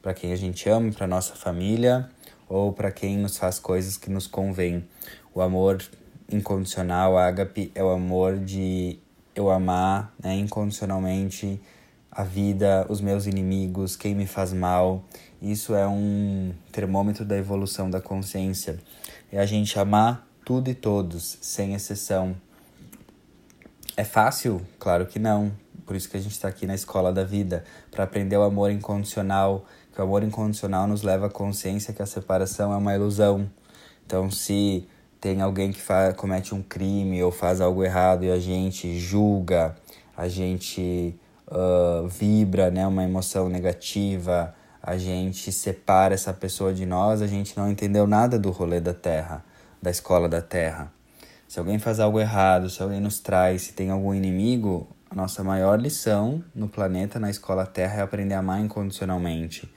para 0.00 0.14
quem 0.14 0.32
a 0.32 0.36
gente 0.36 0.66
ama, 0.68 0.90
para 0.92 1.06
nossa 1.06 1.34
família 1.34 2.08
ou 2.48 2.72
para 2.72 2.90
quem 2.90 3.18
nos 3.18 3.36
faz 3.36 3.58
coisas 3.58 3.96
que 3.96 4.10
nos 4.10 4.26
convém. 4.26 4.86
O 5.34 5.40
amor 5.40 5.82
incondicional, 6.30 7.16
ágape, 7.16 7.70
é 7.74 7.82
o 7.82 7.90
amor 7.90 8.38
de 8.38 8.98
eu 9.34 9.50
amar 9.50 10.14
né, 10.22 10.34
incondicionalmente 10.34 11.60
a 12.10 12.24
vida, 12.24 12.86
os 12.88 13.00
meus 13.00 13.26
inimigos, 13.26 13.94
quem 13.94 14.14
me 14.14 14.26
faz 14.26 14.52
mal. 14.52 15.04
Isso 15.40 15.74
é 15.74 15.86
um 15.86 16.52
termômetro 16.72 17.24
da 17.24 17.36
evolução 17.36 17.90
da 17.90 18.00
consciência. 18.00 18.78
É 19.30 19.38
a 19.38 19.44
gente 19.44 19.78
amar 19.78 20.26
tudo 20.44 20.70
e 20.70 20.74
todos, 20.74 21.36
sem 21.42 21.74
exceção. 21.74 22.34
É 23.96 24.04
fácil? 24.04 24.62
Claro 24.78 25.06
que 25.06 25.18
não. 25.18 25.52
Por 25.84 25.94
isso 25.94 26.08
que 26.08 26.16
a 26.16 26.20
gente 26.20 26.32
está 26.32 26.48
aqui 26.48 26.66
na 26.66 26.74
escola 26.74 27.12
da 27.12 27.22
vida, 27.22 27.64
para 27.90 28.04
aprender 28.04 28.36
o 28.36 28.42
amor 28.42 28.70
incondicional, 28.70 29.64
que 29.96 30.02
o 30.02 30.04
amor 30.04 30.22
incondicional 30.22 30.86
nos 30.86 31.02
leva 31.02 31.24
à 31.24 31.30
consciência 31.30 31.94
que 31.94 32.02
a 32.02 32.06
separação 32.06 32.70
é 32.70 32.76
uma 32.76 32.94
ilusão. 32.94 33.50
Então, 34.04 34.30
se 34.30 34.86
tem 35.18 35.40
alguém 35.40 35.72
que 35.72 35.80
comete 36.18 36.54
um 36.54 36.62
crime 36.62 37.22
ou 37.22 37.32
faz 37.32 37.62
algo 37.62 37.82
errado 37.82 38.22
e 38.22 38.30
a 38.30 38.38
gente 38.38 38.98
julga, 38.98 39.74
a 40.14 40.28
gente 40.28 41.18
uh, 41.48 42.06
vibra 42.08 42.70
né, 42.70 42.86
uma 42.86 43.04
emoção 43.04 43.48
negativa, 43.48 44.54
a 44.82 44.98
gente 44.98 45.50
separa 45.50 46.12
essa 46.12 46.34
pessoa 46.34 46.74
de 46.74 46.84
nós, 46.84 47.22
a 47.22 47.26
gente 47.26 47.56
não 47.56 47.70
entendeu 47.70 48.06
nada 48.06 48.38
do 48.38 48.50
rolê 48.50 48.80
da 48.80 48.92
Terra, 48.92 49.42
da 49.80 49.90
escola 49.90 50.28
da 50.28 50.42
Terra. 50.42 50.92
Se 51.48 51.58
alguém 51.58 51.78
faz 51.78 52.00
algo 52.00 52.20
errado, 52.20 52.68
se 52.68 52.82
alguém 52.82 53.00
nos 53.00 53.18
traz, 53.18 53.62
se 53.62 53.72
tem 53.72 53.88
algum 53.88 54.12
inimigo, 54.12 54.86
A 55.08 55.14
nossa 55.14 55.42
maior 55.42 55.80
lição 55.80 56.44
no 56.52 56.68
planeta, 56.68 57.18
na 57.18 57.30
escola 57.30 57.64
Terra, 57.64 58.00
é 58.00 58.02
aprender 58.02 58.34
a 58.34 58.40
amar 58.40 58.60
incondicionalmente. 58.60 59.72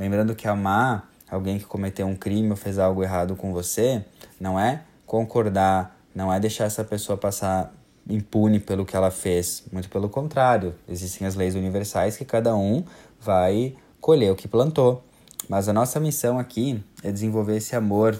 Lembrando 0.00 0.34
que 0.34 0.48
amar 0.48 1.12
alguém 1.30 1.58
que 1.58 1.66
cometeu 1.66 2.06
um 2.06 2.16
crime 2.16 2.48
ou 2.48 2.56
fez 2.56 2.78
algo 2.78 3.02
errado 3.02 3.36
com 3.36 3.52
você 3.52 4.02
não 4.40 4.58
é 4.58 4.82
concordar, 5.04 5.94
não 6.14 6.32
é 6.32 6.40
deixar 6.40 6.64
essa 6.64 6.82
pessoa 6.82 7.18
passar 7.18 7.70
impune 8.08 8.58
pelo 8.58 8.86
que 8.86 8.96
ela 8.96 9.10
fez. 9.10 9.62
Muito 9.70 9.90
pelo 9.90 10.08
contrário, 10.08 10.74
existem 10.88 11.26
as 11.26 11.34
leis 11.34 11.54
universais 11.54 12.16
que 12.16 12.24
cada 12.24 12.56
um 12.56 12.82
vai 13.20 13.74
colher 14.00 14.32
o 14.32 14.34
que 14.34 14.48
plantou. 14.48 15.04
Mas 15.46 15.68
a 15.68 15.72
nossa 15.74 16.00
missão 16.00 16.38
aqui 16.38 16.82
é 17.04 17.12
desenvolver 17.12 17.58
esse 17.58 17.76
amor 17.76 18.18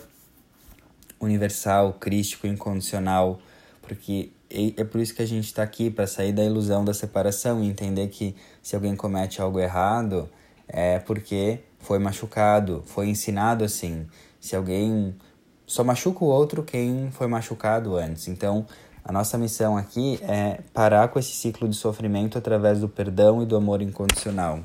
universal, 1.18 1.94
crístico, 1.94 2.46
incondicional, 2.46 3.40
porque 3.80 4.30
é 4.50 4.84
por 4.84 5.00
isso 5.00 5.14
que 5.14 5.22
a 5.22 5.26
gente 5.26 5.46
está 5.46 5.62
aqui 5.62 5.90
para 5.90 6.06
sair 6.06 6.32
da 6.32 6.44
ilusão 6.44 6.84
da 6.84 6.92
separação 6.92 7.64
e 7.64 7.68
entender 7.70 8.08
que 8.08 8.37
se 8.62 8.76
alguém 8.76 8.94
comete 8.94 9.40
algo 9.40 9.58
errado 9.58 10.28
é 10.68 10.99
porque 10.99 11.60
foi 11.80 11.99
machucado, 11.99 12.82
foi 12.87 13.08
ensinado 13.08 13.64
assim. 13.64 14.06
Se 14.38 14.54
alguém 14.54 15.14
só 15.66 15.84
machuca 15.84 16.25
o 16.25 16.28
outro 16.28 16.62
quem 16.62 17.10
foi 17.12 17.26
machucado 17.26 17.96
antes. 17.96 18.26
Então, 18.26 18.66
a 19.04 19.12
nossa 19.12 19.38
missão 19.38 19.76
aqui 19.76 20.18
é 20.22 20.60
parar 20.75 21.08
com 21.08 21.18
esse 21.18 21.32
ciclo 21.32 21.68
de 21.68 21.76
sofrimento 21.76 22.37
através 22.37 22.80
do 22.80 22.88
perdão 22.88 23.42
e 23.42 23.46
do 23.46 23.56
amor 23.56 23.80
incondicional. 23.80 24.60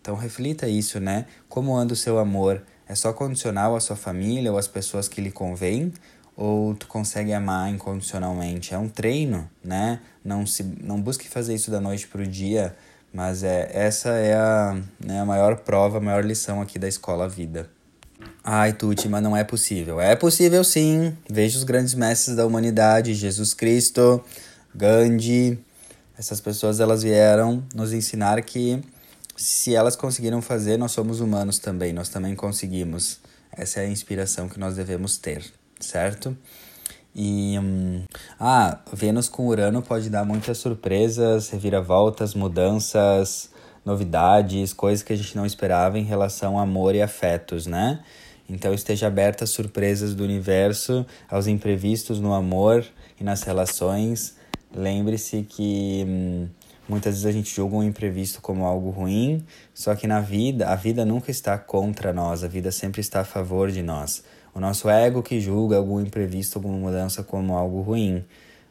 Então, 0.00 0.14
reflita 0.14 0.68
isso, 0.68 1.00
né? 1.00 1.24
Como 1.48 1.74
anda 1.74 1.94
o 1.94 1.96
seu 1.96 2.18
amor? 2.18 2.62
É 2.86 2.94
só 2.94 3.12
condicional 3.12 3.74
à 3.74 3.80
sua 3.80 3.96
família 3.96 4.52
ou 4.52 4.58
às 4.58 4.68
pessoas 4.68 5.08
que 5.08 5.20
lhe 5.20 5.30
convêm? 5.30 5.92
Ou 6.36 6.74
tu 6.74 6.86
consegue 6.86 7.32
amar 7.32 7.70
incondicionalmente? 7.70 8.74
É 8.74 8.78
um 8.78 8.88
treino, 8.88 9.48
né? 9.64 10.00
Não, 10.22 10.46
se, 10.46 10.62
não 10.62 11.00
busque 11.00 11.26
fazer 11.26 11.54
isso 11.54 11.70
da 11.70 11.80
noite 11.80 12.06
para 12.06 12.20
o 12.20 12.26
dia, 12.26 12.76
mas 13.14 13.44
é, 13.44 13.70
essa 13.72 14.08
é 14.10 14.34
a, 14.34 14.76
né, 14.98 15.20
a 15.20 15.24
maior 15.24 15.58
prova, 15.58 15.98
a 15.98 16.00
maior 16.00 16.24
lição 16.24 16.60
aqui 16.60 16.80
da 16.80 16.88
escola 16.88 17.28
vida. 17.28 17.70
Ai, 18.42 18.72
Tuti, 18.72 19.08
mas 19.08 19.22
não 19.22 19.36
é 19.36 19.44
possível. 19.44 20.00
É 20.00 20.16
possível 20.16 20.64
sim. 20.64 21.16
Veja 21.30 21.56
os 21.56 21.62
grandes 21.62 21.94
mestres 21.94 22.34
da 22.34 22.44
humanidade, 22.44 23.14
Jesus 23.14 23.54
Cristo, 23.54 24.20
Gandhi. 24.74 25.56
Essas 26.18 26.40
pessoas 26.40 26.80
elas 26.80 27.04
vieram 27.04 27.62
nos 27.72 27.92
ensinar 27.92 28.42
que 28.42 28.82
se 29.36 29.74
elas 29.74 29.94
conseguiram 29.94 30.42
fazer, 30.42 30.76
nós 30.76 30.90
somos 30.90 31.20
humanos 31.20 31.60
também, 31.60 31.92
nós 31.92 32.08
também 32.08 32.34
conseguimos. 32.34 33.20
Essa 33.52 33.80
é 33.80 33.84
a 33.84 33.88
inspiração 33.88 34.48
que 34.48 34.58
nós 34.58 34.74
devemos 34.74 35.18
ter, 35.18 35.44
certo? 35.78 36.36
E 37.14 37.56
hum, 37.58 38.02
ah, 38.40 38.78
Vênus 38.92 39.28
com 39.28 39.46
Urano 39.46 39.80
pode 39.80 40.10
dar 40.10 40.24
muitas 40.24 40.58
surpresas, 40.58 41.48
reviravoltas, 41.50 42.34
mudanças, 42.34 43.50
novidades, 43.84 44.72
coisas 44.72 45.02
que 45.02 45.12
a 45.12 45.16
gente 45.16 45.36
não 45.36 45.46
esperava 45.46 45.98
em 45.98 46.02
relação 46.04 46.58
a 46.58 46.62
amor 46.62 46.94
e 46.94 47.02
afetos, 47.02 47.66
né? 47.66 48.00
Então 48.48 48.74
esteja 48.74 49.06
aberta 49.06 49.44
às 49.44 49.50
surpresas 49.50 50.14
do 50.14 50.24
universo, 50.24 51.06
aos 51.30 51.46
imprevistos 51.46 52.18
no 52.18 52.34
amor 52.34 52.84
e 53.20 53.24
nas 53.24 53.42
relações. 53.42 54.36
Lembre-se 54.74 55.42
que 55.42 56.04
hum, 56.06 56.48
muitas 56.88 57.14
vezes 57.14 57.26
a 57.26 57.32
gente 57.32 57.54
julga 57.54 57.76
um 57.76 57.82
imprevisto 57.82 58.40
como 58.40 58.64
algo 58.64 58.90
ruim, 58.90 59.44
só 59.72 59.94
que 59.94 60.06
na 60.06 60.20
vida, 60.20 60.68
a 60.68 60.74
vida 60.74 61.04
nunca 61.04 61.30
está 61.30 61.56
contra 61.56 62.12
nós, 62.12 62.42
a 62.42 62.48
vida 62.48 62.72
sempre 62.72 63.00
está 63.00 63.20
a 63.20 63.24
favor 63.24 63.70
de 63.70 63.82
nós. 63.82 64.24
O 64.54 64.60
nosso 64.60 64.88
ego 64.88 65.22
que 65.22 65.40
julga 65.40 65.76
algum 65.76 66.00
imprevisto, 66.00 66.58
alguma 66.58 66.76
mudança 66.76 67.22
como 67.24 67.56
algo 67.56 67.80
ruim. 67.80 68.24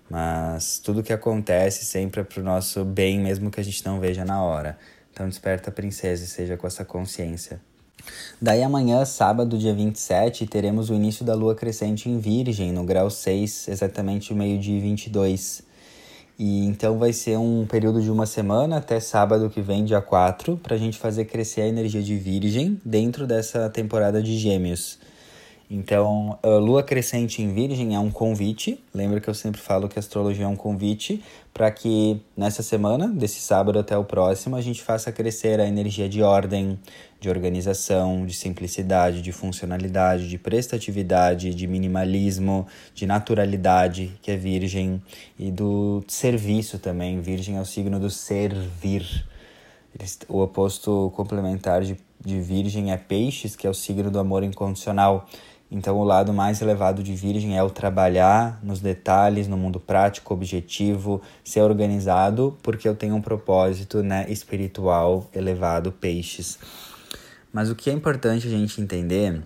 Mas 0.09 0.79
tudo 0.79 1.03
que 1.03 1.11
acontece 1.11 1.85
sempre 1.85 2.21
é 2.21 2.23
para 2.23 2.39
o 2.39 2.43
nosso 2.43 2.85
bem, 2.85 3.19
mesmo 3.19 3.51
que 3.51 3.59
a 3.59 3.63
gente 3.63 3.85
não 3.85 3.99
veja 3.99 4.23
na 4.23 4.41
hora. 4.41 4.77
Então 5.11 5.27
desperta 5.27 5.69
a 5.69 5.73
princesa 5.73 6.23
e 6.23 6.27
seja 6.27 6.55
com 6.55 6.65
essa 6.65 6.85
consciência. 6.85 7.59
Daí 8.41 8.63
amanhã, 8.63 9.05
sábado, 9.05 9.57
dia 9.57 9.73
27, 9.73 10.45
teremos 10.47 10.89
o 10.89 10.93
início 10.93 11.23
da 11.25 11.33
lua 11.33 11.55
crescente 11.55 12.09
em 12.09 12.19
Virgem, 12.19 12.71
no 12.71 12.83
grau 12.83 13.09
6, 13.09 13.67
exatamente 13.67 14.33
meio-dia 14.33 14.79
22. 14.81 15.63
E 16.37 16.65
então 16.65 16.97
vai 16.97 17.13
ser 17.13 17.37
um 17.37 17.65
período 17.65 18.01
de 18.01 18.09
uma 18.11 18.25
semana 18.25 18.77
até 18.77 18.99
sábado 18.99 19.49
que 19.49 19.61
vem, 19.61 19.85
dia 19.85 20.01
4, 20.01 20.57
para 20.57 20.75
a 20.75 20.79
gente 20.79 20.97
fazer 20.97 21.25
crescer 21.25 21.61
a 21.61 21.67
energia 21.67 22.01
de 22.01 22.17
Virgem 22.17 22.81
dentro 22.83 23.27
dessa 23.27 23.69
temporada 23.69 24.21
de 24.21 24.37
Gêmeos. 24.37 24.99
Então, 25.75 26.37
lua 26.43 26.83
crescente 26.83 27.41
em 27.41 27.51
Virgem 27.51 27.95
é 27.95 27.99
um 27.99 28.11
convite. 28.11 28.79
Lembra 28.93 29.19
que 29.19 29.27
eu 29.27 29.33
sempre 29.33 29.59
falo 29.59 29.89
que 29.89 29.97
a 29.97 30.01
astrologia 30.01 30.45
é 30.45 30.47
um 30.47 30.55
convite 30.55 31.23
para 31.51 31.71
que 31.71 32.21
nessa 32.37 32.61
semana, 32.61 33.07
desse 33.07 33.39
sábado 33.39 33.79
até 33.79 33.97
o 33.97 34.03
próximo, 34.03 34.55
a 34.55 34.61
gente 34.61 34.83
faça 34.83 35.11
crescer 35.11 35.59
a 35.59 35.65
energia 35.65 36.07
de 36.07 36.21
ordem, 36.21 36.79
de 37.19 37.27
organização, 37.27 38.23
de 38.23 38.35
simplicidade, 38.35 39.23
de 39.23 39.31
funcionalidade, 39.31 40.29
de 40.29 40.37
prestatividade, 40.37 41.55
de 41.55 41.65
minimalismo, 41.65 42.67
de 42.93 43.07
naturalidade, 43.07 44.11
que 44.21 44.29
é 44.29 44.37
Virgem, 44.37 45.01
e 45.39 45.49
do 45.49 46.03
serviço 46.07 46.77
também. 46.77 47.19
Virgem 47.19 47.57
é 47.57 47.61
o 47.61 47.65
signo 47.65 47.99
do 47.99 48.11
servir. 48.11 49.25
O 50.29 50.39
oposto 50.39 51.11
complementar 51.15 51.81
de, 51.81 51.97
de 52.23 52.39
Virgem 52.39 52.91
é 52.91 52.97
Peixes, 52.97 53.55
que 53.55 53.65
é 53.65 53.69
o 53.69 53.73
signo 53.73 54.11
do 54.11 54.19
amor 54.19 54.43
incondicional. 54.43 55.27
Então, 55.73 55.97
o 55.97 56.03
lado 56.03 56.31
mais 56.31 56.61
elevado 56.61 57.01
de 57.01 57.15
Virgem 57.15 57.57
é 57.57 57.63
o 57.63 57.69
trabalhar 57.69 58.59
nos 58.61 58.79
detalhes, 58.79 59.47
no 59.47 59.57
mundo 59.57 59.79
prático, 59.79 60.31
objetivo, 60.31 61.19
ser 61.43 61.61
organizado, 61.61 62.55
porque 62.61 62.87
eu 62.87 62.95
tenho 62.95 63.15
um 63.15 63.21
propósito 63.21 64.03
né, 64.03 64.23
espiritual 64.29 65.27
elevado, 65.33 65.91
peixes. 65.91 66.59
Mas 67.51 67.71
o 67.71 67.75
que 67.75 67.89
é 67.89 67.93
importante 67.93 68.45
a 68.45 68.51
gente 68.51 68.79
entender 68.79 69.41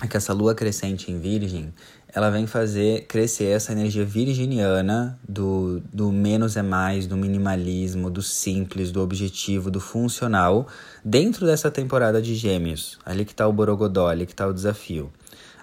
é 0.00 0.06
que 0.06 0.16
essa 0.16 0.32
lua 0.32 0.54
crescente 0.54 1.10
em 1.10 1.18
Virgem, 1.18 1.74
ela 2.14 2.30
vem 2.30 2.46
fazer 2.46 3.06
crescer 3.08 3.46
essa 3.46 3.72
energia 3.72 4.04
virginiana 4.04 5.18
do, 5.28 5.82
do 5.92 6.12
menos 6.12 6.56
é 6.56 6.62
mais, 6.62 7.08
do 7.08 7.16
minimalismo, 7.16 8.08
do 8.08 8.22
simples, 8.22 8.92
do 8.92 9.02
objetivo, 9.02 9.72
do 9.72 9.80
funcional, 9.80 10.68
dentro 11.04 11.44
dessa 11.44 11.68
temporada 11.68 12.22
de 12.22 12.36
Gêmeos. 12.36 12.96
Ali 13.04 13.24
que 13.24 13.32
está 13.32 13.48
o 13.48 13.52
Borogodó, 13.52 14.06
ali 14.06 14.24
que 14.24 14.32
está 14.32 14.46
o 14.46 14.54
desafio. 14.54 15.10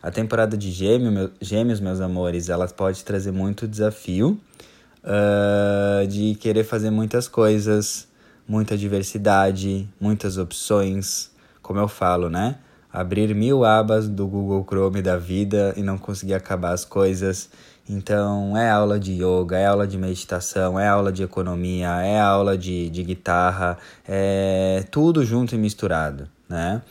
A 0.05 0.11
temporada 0.11 0.55
de 0.55 0.69
gêmeo, 0.69 1.11
meu, 1.11 1.31
Gêmeos, 1.41 1.79
meus 1.79 1.99
amores, 1.99 2.47
ela 2.47 2.67
pode 2.67 3.03
trazer 3.03 3.31
muito 3.31 3.67
desafio 3.67 4.39
uh, 5.03 6.05
de 6.05 6.35
querer 6.35 6.63
fazer 6.63 6.91
muitas 6.91 7.27
coisas, 7.27 8.07
muita 8.47 8.77
diversidade, 8.77 9.89
muitas 9.99 10.37
opções. 10.37 11.31
Como 11.59 11.79
eu 11.79 11.87
falo, 11.87 12.29
né? 12.29 12.57
Abrir 12.93 13.33
mil 13.33 13.65
abas 13.65 14.07
do 14.07 14.27
Google 14.27 14.63
Chrome 14.63 15.01
da 15.01 15.17
vida 15.17 15.73
e 15.75 15.81
não 15.81 15.97
conseguir 15.97 16.35
acabar 16.35 16.73
as 16.73 16.85
coisas. 16.85 17.49
Então, 17.89 18.55
é 18.55 18.69
aula 18.69 18.99
de 18.99 19.11
yoga, 19.13 19.57
é 19.57 19.65
aula 19.65 19.87
de 19.87 19.97
meditação, 19.97 20.79
é 20.79 20.87
aula 20.87 21.11
de 21.11 21.23
economia, 21.23 21.89
é 22.03 22.19
aula 22.19 22.55
de, 22.55 22.91
de 22.91 23.01
guitarra, 23.01 23.75
é 24.07 24.85
tudo 24.91 25.25
junto 25.25 25.55
e 25.55 25.57
misturado, 25.57 26.29
né? 26.47 26.83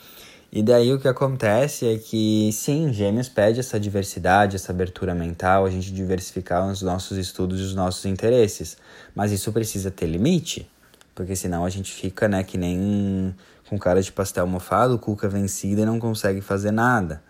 E 0.57 0.63
daí 0.63 0.93
o 0.93 1.01
que 1.01 1.09
acontece 1.09 1.85
é 1.85 1.99
que, 1.99 2.49
sim, 2.53 2.93
Gêmeos 2.93 3.29
pede 3.29 3.59
essa 3.59 3.81
diversidade, 3.81 4.55
essa 4.55 4.71
abertura 4.71 5.13
mental, 5.13 5.67
a 5.67 5.71
gente 5.71 5.93
diversificar 5.93 6.65
os 6.69 6.81
nossos 6.81 7.19
estudos 7.19 7.59
e 7.59 7.65
os 7.65 7.75
nossos 7.75 8.05
interesses. 8.05 8.77
Mas 9.17 9.33
isso 9.33 9.51
precisa 9.51 9.91
ter 9.91 10.07
limite, 10.07 10.71
porque 11.13 11.35
senão 11.35 11.65
a 11.65 11.69
gente 11.69 11.93
fica, 11.93 12.29
né, 12.29 12.45
que 12.45 12.57
nem 12.57 13.35
com 13.69 13.77
cara 13.77 14.01
de 14.01 14.13
pastel 14.13 14.47
mofado, 14.47 14.97
cuca 14.97 15.29
vencida 15.29 15.81
e 15.81 15.85
não 15.85 15.99
consegue 15.99 16.41
fazer 16.41 16.71
nada. 16.71 17.21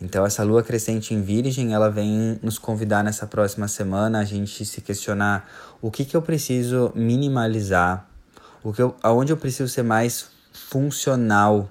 Então 0.00 0.24
essa 0.24 0.42
lua 0.42 0.62
crescente 0.62 1.12
em 1.12 1.20
Virgem, 1.20 1.74
ela 1.74 1.90
vem 1.90 2.40
nos 2.42 2.58
convidar 2.58 3.04
nessa 3.04 3.26
próxima 3.26 3.68
semana 3.68 4.20
a 4.20 4.24
gente 4.24 4.64
se 4.64 4.80
questionar 4.80 5.46
o 5.82 5.90
que 5.90 6.02
que 6.02 6.16
eu 6.16 6.22
preciso 6.22 6.92
minimalizar, 6.94 8.08
o 8.64 8.72
que 8.72 8.80
eu, 8.80 8.96
aonde 9.02 9.34
eu 9.34 9.36
preciso 9.36 9.68
ser 9.68 9.82
mais 9.82 10.30
funcional 10.50 11.70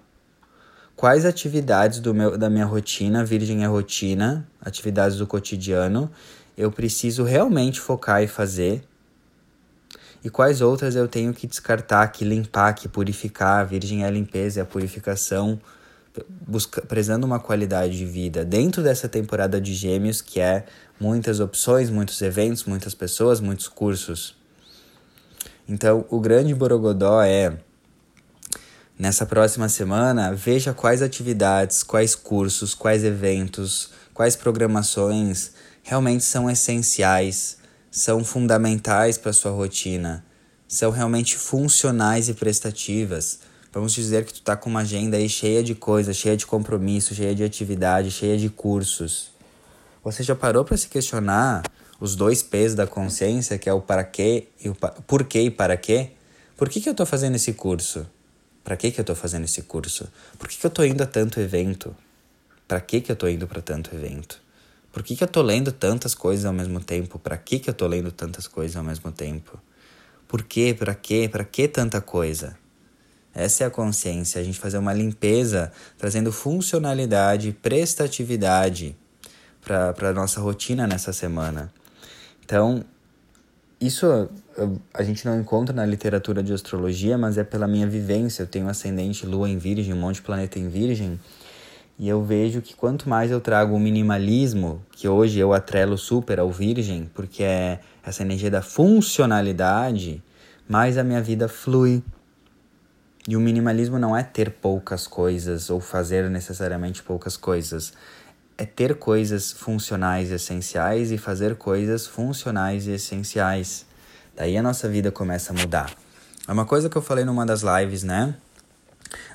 quais 1.01 1.25
atividades 1.25 1.99
do 1.99 2.13
meu, 2.13 2.37
da 2.37 2.47
minha 2.47 2.63
rotina, 2.63 3.25
Virgem 3.25 3.63
é 3.63 3.65
rotina, 3.65 4.47
atividades 4.61 5.17
do 5.17 5.25
cotidiano, 5.25 6.11
eu 6.55 6.71
preciso 6.71 7.23
realmente 7.23 7.81
focar 7.81 8.21
e 8.21 8.27
fazer. 8.27 8.83
E 10.23 10.29
quais 10.29 10.61
outras 10.61 10.95
eu 10.95 11.07
tenho 11.07 11.33
que 11.33 11.47
descartar, 11.47 12.07
que 12.09 12.23
limpar, 12.23 12.75
que 12.75 12.87
purificar. 12.87 13.65
Virgem 13.65 14.03
é 14.03 14.05
a 14.05 14.11
limpeza, 14.11 14.59
é 14.59 14.61
a 14.61 14.65
purificação, 14.65 15.59
busca, 16.47 16.83
prezando 16.83 17.25
uma 17.25 17.39
qualidade 17.39 17.97
de 17.97 18.05
vida 18.05 18.45
dentro 18.45 18.83
dessa 18.83 19.09
temporada 19.09 19.59
de 19.59 19.73
Gêmeos, 19.73 20.21
que 20.21 20.39
é 20.39 20.65
muitas 20.99 21.39
opções, 21.39 21.89
muitos 21.89 22.21
eventos, 22.21 22.65
muitas 22.65 22.93
pessoas, 22.93 23.39
muitos 23.39 23.67
cursos. 23.67 24.37
Então, 25.67 26.05
o 26.11 26.19
grande 26.19 26.53
borogodó 26.53 27.23
é 27.23 27.57
Nessa 29.01 29.25
próxima 29.25 29.67
semana, 29.67 30.31
veja 30.31 30.75
quais 30.75 31.01
atividades, 31.01 31.81
quais 31.81 32.13
cursos, 32.13 32.75
quais 32.75 33.03
eventos, 33.03 33.89
quais 34.13 34.35
programações 34.35 35.53
realmente 35.81 36.23
são 36.23 36.47
essenciais 36.47 37.57
são 37.89 38.23
fundamentais 38.23 39.17
para 39.17 39.33
sua 39.33 39.49
rotina, 39.49 40.23
são 40.67 40.91
realmente 40.91 41.35
funcionais 41.35 42.29
e 42.29 42.35
prestativas. 42.35 43.39
Vamos 43.73 43.91
dizer 43.91 44.23
que 44.23 44.35
tu 44.35 44.43
tá 44.43 44.55
com 44.55 44.69
uma 44.69 44.81
agenda 44.81 45.17
aí 45.17 45.27
cheia 45.27 45.63
de 45.63 45.73
coisas, 45.73 46.15
cheia 46.15 46.37
de 46.37 46.45
compromisso, 46.45 47.15
cheia 47.15 47.33
de 47.33 47.43
atividade, 47.43 48.11
cheia 48.11 48.37
de 48.37 48.49
cursos. 48.49 49.31
Você 50.03 50.21
já 50.21 50.35
parou 50.35 50.63
para 50.63 50.77
se 50.77 50.87
questionar 50.87 51.63
os 51.99 52.15
dois 52.15 52.43
P's 52.43 52.75
da 52.75 52.85
consciência, 52.85 53.57
que 53.57 53.67
é 53.67 53.73
o 53.73 53.81
para 53.81 54.03
quê 54.03 54.49
e 54.63 54.69
o 54.69 54.75
por 54.75 55.23
quê 55.23 55.41
e 55.41 55.49
para 55.49 55.75
quê? 55.75 56.11
Por 56.55 56.69
que, 56.69 56.79
que 56.79 56.87
eu 56.87 56.91
estou 56.91 57.07
fazendo 57.07 57.33
esse 57.33 57.53
curso? 57.53 58.05
Para 58.63 58.77
que, 58.77 58.91
que 58.91 58.99
eu 58.99 59.03
estou 59.03 59.15
fazendo 59.15 59.45
esse 59.45 59.63
curso? 59.63 60.07
Por 60.37 60.47
que, 60.47 60.57
que 60.57 60.65
eu 60.65 60.69
estou 60.69 60.85
indo 60.85 61.01
a 61.01 61.05
tanto 61.05 61.39
evento? 61.39 61.95
Para 62.67 62.79
que, 62.79 63.01
que 63.01 63.11
eu 63.11 63.15
estou 63.15 63.29
indo 63.29 63.47
para 63.47 63.61
tanto 63.61 63.93
evento? 63.95 64.41
Por 64.91 65.03
que, 65.03 65.15
que 65.15 65.23
eu 65.23 65.27
estou 65.27 65.43
lendo 65.43 65.71
tantas 65.71 66.13
coisas 66.13 66.45
ao 66.45 66.53
mesmo 66.53 66.79
tempo? 66.79 67.17
Para 67.17 67.37
que, 67.37 67.59
que 67.59 67.69
eu 67.69 67.73
estou 67.73 67.87
lendo 67.87 68.11
tantas 68.11 68.47
coisas 68.47 68.75
ao 68.75 68.83
mesmo 68.83 69.11
tempo? 69.11 69.59
Por 70.27 70.43
quê? 70.43 70.75
Para 70.77 70.93
quê? 70.93 71.27
Para 71.31 71.43
que 71.43 71.67
tanta 71.67 72.01
coisa? 72.01 72.57
Essa 73.33 73.63
é 73.63 73.67
a 73.67 73.69
consciência, 73.69 74.41
a 74.41 74.43
gente 74.43 74.59
fazer 74.59 74.77
uma 74.77 74.93
limpeza, 74.93 75.71
trazendo 75.97 76.31
funcionalidade, 76.31 77.53
prestatividade 77.61 78.95
para 79.61 80.09
a 80.09 80.13
nossa 80.13 80.41
rotina 80.41 80.85
nessa 80.85 81.13
semana. 81.13 81.73
Então, 82.43 82.83
isso 83.79 84.29
a 84.93 85.03
gente 85.03 85.25
não 85.25 85.39
encontra 85.39 85.73
na 85.75 85.85
literatura 85.85 86.43
de 86.43 86.53
astrologia, 86.53 87.17
mas 87.17 87.37
é 87.37 87.43
pela 87.43 87.67
minha 87.67 87.87
vivência. 87.87 88.43
Eu 88.43 88.47
tenho 88.47 88.67
ascendente 88.67 89.25
lua 89.25 89.49
em 89.49 89.57
virgem, 89.57 89.93
um 89.93 89.97
monte 89.97 90.15
de 90.15 90.21
planeta 90.21 90.59
em 90.59 90.67
virgem, 90.67 91.19
e 91.97 92.09
eu 92.09 92.23
vejo 92.23 92.61
que 92.61 92.75
quanto 92.75 93.07
mais 93.07 93.29
eu 93.31 93.39
trago 93.39 93.75
o 93.75 93.79
minimalismo, 93.79 94.81
que 94.91 95.07
hoje 95.07 95.39
eu 95.39 95.53
atrelo 95.53 95.97
super 95.97 96.39
ao 96.39 96.51
virgem, 96.51 97.09
porque 97.13 97.43
é 97.43 97.79
essa 98.03 98.23
energia 98.23 98.49
da 98.49 98.61
funcionalidade, 98.61 100.23
mais 100.67 100.97
a 100.97 101.03
minha 101.03 101.21
vida 101.21 101.47
flui. 101.47 102.03
E 103.27 103.37
o 103.37 103.39
minimalismo 103.39 103.99
não 103.99 104.17
é 104.17 104.23
ter 104.23 104.49
poucas 104.49 105.05
coisas 105.05 105.69
ou 105.69 105.79
fazer 105.79 106.27
necessariamente 106.29 107.03
poucas 107.03 107.37
coisas 107.37 107.93
é 108.61 108.65
ter 108.65 108.93
coisas 108.93 109.51
funcionais 109.51 110.29
e 110.29 110.35
essenciais 110.35 111.11
e 111.11 111.17
fazer 111.17 111.55
coisas 111.55 112.05
funcionais 112.05 112.85
e 112.85 112.91
essenciais. 112.91 113.87
Daí 114.41 114.57
a 114.57 114.63
nossa 114.63 114.89
vida 114.89 115.11
começa 115.11 115.53
a 115.53 115.55
mudar. 115.55 115.95
É 116.47 116.51
uma 116.51 116.65
coisa 116.65 116.89
que 116.89 116.95
eu 116.95 117.01
falei 117.03 117.23
numa 117.23 117.45
das 117.45 117.61
lives, 117.61 118.01
né? 118.01 118.33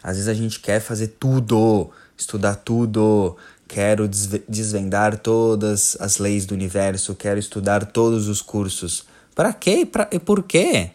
Às 0.03 0.17
vezes 0.17 0.27
a 0.27 0.35
gente 0.35 0.59
quer 0.59 0.81
fazer 0.81 1.15
tudo, 1.21 1.91
estudar 2.19 2.57
tudo, 2.57 3.37
quero 3.69 4.09
desvendar 4.09 5.17
todas 5.17 5.97
as 6.01 6.19
leis 6.19 6.45
do 6.45 6.55
universo, 6.55 7.15
quero 7.15 7.39
estudar 7.39 7.87
todos 7.87 8.27
os 8.27 8.43
cursos. 8.43 9.07
Para 9.33 9.53
quê? 9.53 9.87
Pra, 9.87 10.09
e 10.11 10.19
por 10.19 10.43
quê? 10.43 10.91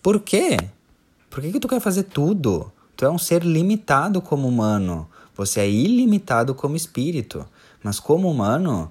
Por 0.00 0.20
quê? 0.20 0.56
Por 1.28 1.40
que, 1.40 1.50
que 1.50 1.58
tu 1.58 1.66
quer 1.66 1.80
fazer 1.80 2.04
tudo? 2.04 2.70
Tu 2.96 3.04
é 3.04 3.10
um 3.10 3.18
ser 3.18 3.42
limitado 3.42 4.22
como 4.22 4.46
humano. 4.46 5.10
Você 5.34 5.58
é 5.58 5.68
ilimitado 5.68 6.54
como 6.54 6.76
espírito, 6.76 7.44
mas 7.82 7.98
como 7.98 8.30
humano, 8.30 8.88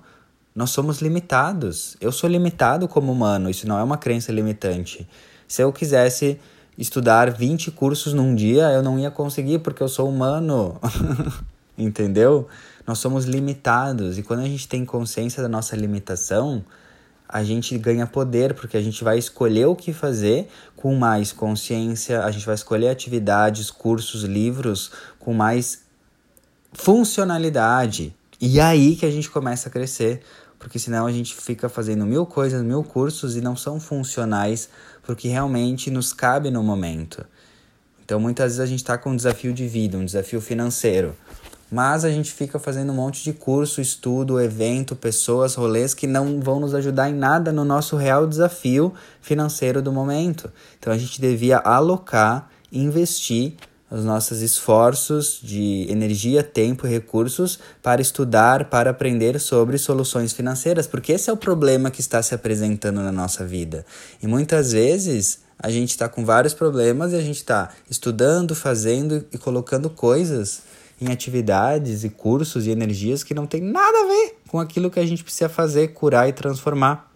nós 0.60 0.72
somos 0.72 1.01
limitados. 1.01 1.96
Eu 2.01 2.12
sou 2.12 2.30
limitado 2.30 2.86
como 2.86 3.13
humano, 3.13 3.50
isso 3.50 3.66
não 3.66 3.80
é 3.80 3.82
uma 3.82 3.98
crença 3.98 4.30
limitante. 4.30 5.08
Se 5.48 5.63
eu 5.63 5.72
quisesse 5.72 6.38
estudar 6.78 7.32
20 7.32 7.72
cursos 7.72 8.12
num 8.12 8.36
dia, 8.36 8.70
eu 8.72 8.84
não 8.84 9.00
ia 9.00 9.10
conseguir 9.10 9.60
porque 9.60 9.82
eu 9.82 9.88
sou 9.88 10.10
humano. 10.10 10.78
Entendeu? 11.78 12.46
Nós 12.86 13.00
somos 13.00 13.24
limitados 13.24 14.18
e 14.18 14.22
quando 14.22 14.42
a 14.42 14.48
gente 14.48 14.68
tem 14.68 14.84
consciência 14.84 15.42
da 15.42 15.48
nossa 15.48 15.78
limitação, 15.78 16.62
a 17.25 17.42
gente 17.42 17.78
ganha 17.78 18.06
poder, 18.06 18.54
porque 18.54 18.75
a 18.75 18.82
gente 18.82 19.01
vai 19.01 19.18
escolher 19.18 19.66
o 19.66 19.78
que 19.78 19.94
fazer 19.94 20.50
com 20.75 20.94
mais 20.94 21.32
consciência, 21.32 22.22
a 22.22 22.32
gente 22.32 22.46
vai 22.46 22.56
escolher 22.56 22.89
atividades, 22.89 23.72
cursos, 23.72 24.24
livros 24.24 24.92
com 25.20 25.34
mais 25.34 25.84
funcionalidade. 26.74 28.13
E 28.42 28.60
aí 28.60 28.96
que 28.96 29.05
a 29.05 29.12
gente 29.12 29.29
começa 29.29 29.68
a 29.68 29.72
crescer, 29.72 30.22
porque 30.59 30.77
senão 30.77 31.07
a 31.07 31.11
gente 31.11 31.33
fica 31.33 31.69
fazendo 31.69 32.05
mil 32.05 32.25
coisas, 32.25 32.61
mil 32.61 32.83
cursos 32.83 33.37
e 33.37 33.41
não 33.41 33.55
são 33.55 33.79
funcionais 33.79 34.69
porque 35.01 35.29
realmente 35.29 35.89
nos 35.89 36.11
cabe 36.11 36.51
no 36.51 36.61
momento. 36.61 37.25
Então 38.03 38.19
muitas 38.19 38.45
vezes 38.45 38.59
a 38.59 38.65
gente 38.65 38.79
está 38.79 38.98
com 38.98 39.11
um 39.11 39.15
desafio 39.15 39.53
de 39.53 39.67
vida, 39.67 39.98
um 39.98 40.05
desafio 40.05 40.41
financeiro, 40.41 41.15
mas 41.72 42.03
a 42.03 42.09
gente 42.09 42.31
fica 42.31 42.59
fazendo 42.59 42.91
um 42.91 42.95
monte 42.95 43.24
de 43.24 43.31
curso, 43.31 43.79
estudo, 43.79 44.39
evento, 44.39 44.95
pessoas, 44.95 45.55
rolês 45.55 45.93
que 45.93 46.07
não 46.07 46.41
vão 46.41 46.59
nos 46.59 46.74
ajudar 46.74 47.09
em 47.09 47.13
nada 47.13 47.51
no 47.51 47.63
nosso 47.63 47.95
real 47.95 48.27
desafio 48.27 48.93
financeiro 49.22 49.81
do 49.81 49.91
momento. 49.91 50.51
Então 50.79 50.91
a 50.91 50.98
gente 50.98 51.22
devia 51.22 51.59
alocar, 51.59 52.50
investir 52.72 53.55
os 53.92 54.04
nossos 54.04 54.42
esforços 54.42 55.40
de 55.42 55.88
energia, 55.90 56.44
tempo 56.44 56.86
e 56.86 56.90
recursos 56.90 57.60
para 57.82 58.02
estudar, 58.02 58.66
para 58.66 58.92
aprender 58.92 59.40
sobre 59.40 59.78
soluções 59.78 60.32
financeiras, 60.32 60.86
porque 60.86 61.14
esse 61.14 61.30
é 61.30 61.34
o 61.34 61.38
problema 61.38 61.90
que 61.90 62.02
está 62.02 62.22
se 62.22 62.36
apresentando 62.36 63.02
na 63.02 63.12
nossa 63.12 63.46
vida. 63.46 63.86
E 64.22 64.28
muitas 64.28 64.72
vezes 64.72 65.40
a 65.58 65.70
gente 65.70 65.90
está 65.90 66.08
com 66.08 66.24
vários 66.24 66.54
problemas 66.54 67.12
e 67.12 67.16
a 67.16 67.22
gente 67.22 67.38
está 67.38 67.70
estudando, 67.90 68.56
fazendo 68.56 69.25
e 69.32 69.38
colocando 69.38 69.90
coisas 69.90 70.62
em 71.02 71.12
atividades 71.12 72.04
e 72.04 72.10
cursos 72.10 72.68
e 72.68 72.72
energias 72.72 73.24
que 73.24 73.34
não 73.34 73.46
tem 73.46 73.62
nada 73.62 73.98
a 74.04 74.08
ver 74.08 74.38
com 74.48 74.60
aquilo 74.60 74.90
que 74.92 75.00
a 75.00 75.06
gente 75.06 75.24
precisa 75.24 75.50
fazer, 75.50 75.90
curar 75.90 76.28
e 76.28 76.34
transformar. 76.34 77.08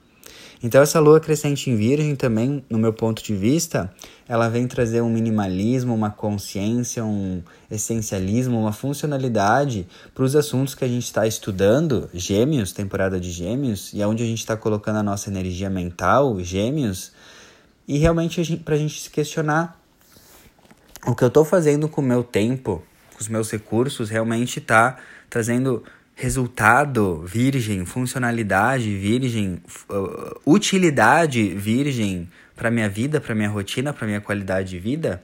Então 0.63 0.81
essa 0.81 0.97
lua 0.97 1.19
crescente 1.19 1.69
em 1.69 1.75
virgem 1.75 2.15
também, 2.15 2.63
no 2.69 2.77
meu 2.77 2.93
ponto 2.93 3.21
de 3.21 3.35
vista, 3.35 3.93
ela 4.29 4.47
vem 4.47 4.65
trazer 4.65 5.01
um 5.01 5.09
minimalismo, 5.09 5.93
uma 5.93 6.09
consciência, 6.09 7.03
um 7.03 7.43
essencialismo, 7.69 8.57
uma 8.57 8.71
funcionalidade 8.71 9.85
para 10.15 10.23
os 10.23 10.37
assuntos 10.37 10.73
que 10.73 10.85
a 10.85 10.87
gente 10.87 11.03
está 11.03 11.27
estudando, 11.27 12.09
gêmeos, 12.13 12.71
temporada 12.71 13.19
de 13.19 13.29
gêmeos, 13.29 13.91
e 13.93 14.01
aonde 14.01 14.23
é 14.23 14.25
a 14.25 14.29
gente 14.29 14.39
está 14.39 14.55
colocando 14.55 14.99
a 14.99 15.03
nossa 15.03 15.29
energia 15.29 15.69
mental, 15.69 16.39
gêmeos, 16.39 17.11
e 17.85 17.97
realmente 17.97 18.55
para 18.55 18.75
a 18.75 18.77
gente 18.77 19.01
se 19.01 19.09
questionar 19.09 19.77
o 21.05 21.13
que 21.13 21.25
eu 21.25 21.27
estou 21.27 21.43
fazendo 21.43 21.89
com 21.89 21.99
o 21.99 22.05
meu 22.05 22.23
tempo, 22.23 22.81
com 23.13 23.19
os 23.19 23.27
meus 23.27 23.51
recursos, 23.51 24.09
realmente 24.09 24.59
está 24.59 24.95
trazendo 25.29 25.83
resultado 26.15 27.23
virgem, 27.25 27.85
funcionalidade 27.85 28.95
virgem, 28.95 29.61
uh, 29.89 30.39
utilidade 30.45 31.49
virgem 31.55 32.29
para 32.55 32.69
minha 32.69 32.87
vida, 32.87 33.19
para 33.19 33.33
minha 33.33 33.49
rotina, 33.49 33.91
para 33.91 34.05
minha 34.05 34.21
qualidade 34.21 34.69
de 34.69 34.79
vida? 34.79 35.21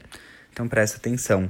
Então 0.52 0.67
presta 0.67 0.97
atenção. 0.97 1.47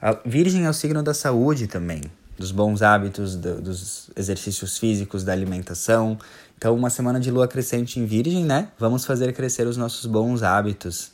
A 0.00 0.18
virgem 0.24 0.66
é 0.66 0.68
o 0.70 0.74
signo 0.74 1.02
da 1.02 1.14
saúde 1.14 1.66
também, 1.66 2.02
dos 2.38 2.52
bons 2.52 2.82
hábitos, 2.82 3.34
do, 3.36 3.62
dos 3.62 4.10
exercícios 4.14 4.78
físicos, 4.78 5.24
da 5.24 5.32
alimentação. 5.32 6.18
Então, 6.58 6.74
uma 6.74 6.90
semana 6.90 7.18
de 7.20 7.30
lua 7.30 7.48
crescente 7.48 7.98
em 8.00 8.06
virgem, 8.06 8.44
né? 8.44 8.68
Vamos 8.78 9.04
fazer 9.04 9.32
crescer 9.32 9.66
os 9.66 9.76
nossos 9.76 10.06
bons 10.06 10.42
hábitos. 10.42 11.12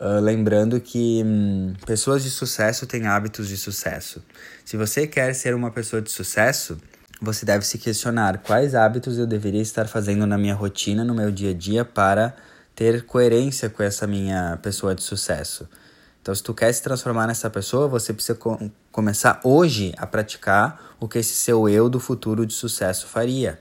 Uh, 0.00 0.18
lembrando 0.18 0.80
que 0.80 1.22
hum, 1.22 1.74
pessoas 1.84 2.22
de 2.22 2.30
sucesso 2.30 2.86
têm 2.86 3.06
hábitos 3.06 3.46
de 3.46 3.56
sucesso. 3.58 4.24
Se 4.64 4.74
você 4.74 5.06
quer 5.06 5.34
ser 5.34 5.54
uma 5.54 5.70
pessoa 5.70 6.00
de 6.00 6.10
sucesso, 6.10 6.78
você 7.20 7.44
deve 7.44 7.66
se 7.66 7.76
questionar 7.76 8.38
quais 8.38 8.74
hábitos 8.74 9.18
eu 9.18 9.26
deveria 9.26 9.60
estar 9.60 9.86
fazendo 9.86 10.26
na 10.26 10.38
minha 10.38 10.54
rotina, 10.54 11.04
no 11.04 11.14
meu 11.14 11.30
dia 11.30 11.50
a 11.50 11.54
dia, 11.54 11.84
para 11.84 12.34
ter 12.74 13.04
coerência 13.04 13.68
com 13.68 13.82
essa 13.82 14.06
minha 14.06 14.58
pessoa 14.62 14.94
de 14.94 15.02
sucesso. 15.02 15.68
Então, 16.22 16.34
se 16.34 16.42
tu 16.42 16.54
quer 16.54 16.72
se 16.72 16.82
transformar 16.82 17.26
nessa 17.26 17.50
pessoa, 17.50 17.86
você 17.86 18.14
precisa 18.14 18.38
co 18.38 18.58
começar 18.90 19.38
hoje 19.44 19.92
a 19.98 20.06
praticar 20.06 20.96
o 20.98 21.06
que 21.06 21.18
esse 21.18 21.34
seu 21.34 21.68
eu 21.68 21.90
do 21.90 22.00
futuro 22.00 22.46
de 22.46 22.54
sucesso 22.54 23.06
faria. 23.06 23.58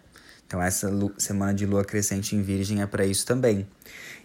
Então, 0.50 0.60
essa 0.64 0.90
semana 1.20 1.54
de 1.54 1.64
lua 1.64 1.86
crescente 1.86 2.36
em 2.36 2.42
Virgem 2.42 2.82
é 2.82 2.88
para 2.88 3.06
isso 3.06 3.24
também. 3.24 3.68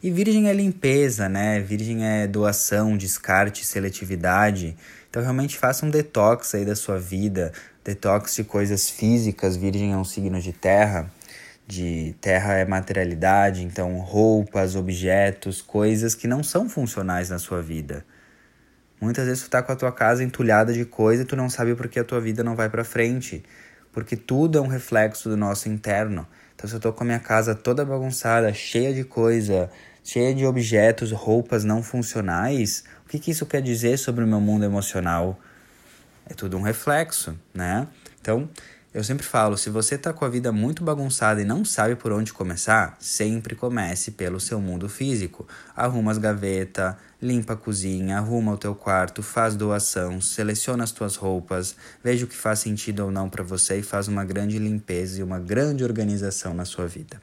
E 0.02 0.10
Virgem 0.10 0.48
é 0.48 0.54
limpeza, 0.54 1.28
né? 1.28 1.60
Virgem 1.60 2.02
é 2.02 2.26
doação, 2.26 2.96
descarte, 2.96 3.62
seletividade. 3.62 4.74
Então, 5.10 5.20
realmente 5.20 5.58
faça 5.58 5.84
um 5.84 5.90
detox 5.90 6.54
aí 6.54 6.64
da 6.64 6.74
sua 6.74 6.98
vida, 6.98 7.52
detox 7.84 8.36
de 8.36 8.42
coisas 8.42 8.88
físicas. 8.88 9.54
Virgem 9.54 9.92
é 9.92 9.98
um 9.98 10.04
signo 10.04 10.40
de 10.40 10.54
terra, 10.54 11.12
de 11.66 12.14
terra 12.22 12.54
é 12.54 12.64
materialidade, 12.64 13.62
então 13.62 13.98
roupas, 13.98 14.76
objetos, 14.76 15.60
coisas 15.60 16.14
que 16.14 16.26
não 16.26 16.42
são 16.42 16.70
funcionais 16.70 17.28
na 17.28 17.38
sua 17.38 17.60
vida. 17.60 18.02
Muitas 18.98 19.26
vezes 19.26 19.42
tu 19.42 19.50
tá 19.50 19.62
com 19.62 19.72
a 19.72 19.76
tua 19.76 19.92
casa 19.92 20.24
entulhada 20.24 20.72
de 20.72 20.86
coisa 20.86 21.22
e 21.22 21.26
tu 21.26 21.36
não 21.36 21.50
sabe 21.50 21.74
por 21.74 21.86
que 21.86 21.98
a 21.98 22.04
tua 22.04 22.18
vida 22.18 22.42
não 22.42 22.56
vai 22.56 22.70
para 22.70 22.82
frente 22.82 23.44
porque 23.94 24.16
tudo 24.16 24.58
é 24.58 24.60
um 24.60 24.66
reflexo 24.66 25.28
do 25.28 25.36
nosso 25.36 25.68
interno. 25.68 26.26
Então, 26.54 26.68
se 26.68 26.74
eu 26.74 26.80
tô 26.80 26.92
com 26.92 27.04
a 27.04 27.06
minha 27.06 27.20
casa 27.20 27.54
toda 27.54 27.84
bagunçada, 27.84 28.52
cheia 28.52 28.92
de 28.92 29.04
coisa, 29.04 29.70
cheia 30.02 30.34
de 30.34 30.44
objetos, 30.44 31.12
roupas 31.12 31.64
não 31.64 31.82
funcionais, 31.82 32.84
o 33.06 33.08
que, 33.08 33.18
que 33.20 33.30
isso 33.30 33.46
quer 33.46 33.62
dizer 33.62 33.96
sobre 33.96 34.24
o 34.24 34.26
meu 34.26 34.40
mundo 34.40 34.64
emocional? 34.64 35.38
É 36.28 36.34
tudo 36.34 36.56
um 36.56 36.62
reflexo, 36.62 37.38
né? 37.54 37.86
Então, 38.20 38.48
Eu 38.94 39.02
sempre 39.02 39.26
falo, 39.26 39.58
se 39.58 39.70
você 39.70 39.98
tá 39.98 40.12
com 40.12 40.24
a 40.24 40.28
vida 40.28 40.52
muito 40.52 40.84
bagunçada 40.84 41.42
e 41.42 41.44
não 41.44 41.64
sabe 41.64 41.96
por 41.96 42.12
onde 42.12 42.32
começar, 42.32 42.96
sempre 43.00 43.56
comece 43.56 44.12
pelo 44.12 44.38
seu 44.38 44.60
mundo 44.60 44.88
físico. 44.88 45.48
Arruma 45.74 46.12
as 46.12 46.18
gavetas, 46.18 46.94
limpa 47.20 47.54
a 47.54 47.56
cozinha, 47.56 48.18
arruma 48.18 48.52
o 48.52 48.56
teu 48.56 48.72
quarto, 48.72 49.20
faz 49.20 49.56
doação, 49.56 50.20
seleciona 50.20 50.84
as 50.84 50.92
tuas 50.92 51.16
roupas, 51.16 51.74
veja 52.04 52.24
o 52.24 52.28
que 52.28 52.36
faz 52.36 52.60
sentido 52.60 53.00
ou 53.00 53.10
não 53.10 53.28
para 53.28 53.42
você 53.42 53.78
e 53.78 53.82
faz 53.82 54.06
uma 54.06 54.24
grande 54.24 54.60
limpeza 54.60 55.18
e 55.18 55.24
uma 55.24 55.40
grande 55.40 55.82
organização 55.82 56.54
na 56.54 56.64
sua 56.64 56.86
vida. 56.86 57.20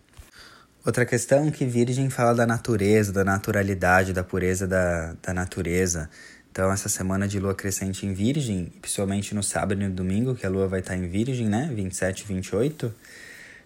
Outra 0.86 1.06
questão 1.06 1.50
que 1.52 1.64
Virgem 1.64 2.10
fala 2.10 2.34
da 2.34 2.46
natureza, 2.46 3.14
da 3.14 3.24
naturalidade, 3.24 4.12
da 4.12 4.26
pureza 4.26 4.68
da, 4.68 5.16
da 5.22 5.34
natureza. 5.34 6.10
Então, 6.52 6.70
essa 6.70 6.90
semana 6.90 7.30
de 7.30 7.40
lua 7.40 7.56
crescente 7.56 8.06
em 8.06 8.14
Virgem, 8.14 8.74
principalmente 8.82 9.34
no 9.34 9.42
sábado 9.42 9.82
e 9.82 9.88
no 9.88 9.94
domingo, 9.94 10.36
que 10.36 10.46
a 10.46 10.50
lua 10.50 10.68
vai 10.68 10.82
estar 10.82 10.98
em 10.98 11.08
Virgem, 11.08 11.48
né? 11.48 11.72
27 11.74 12.22
e 12.22 12.26
28. 12.26 12.94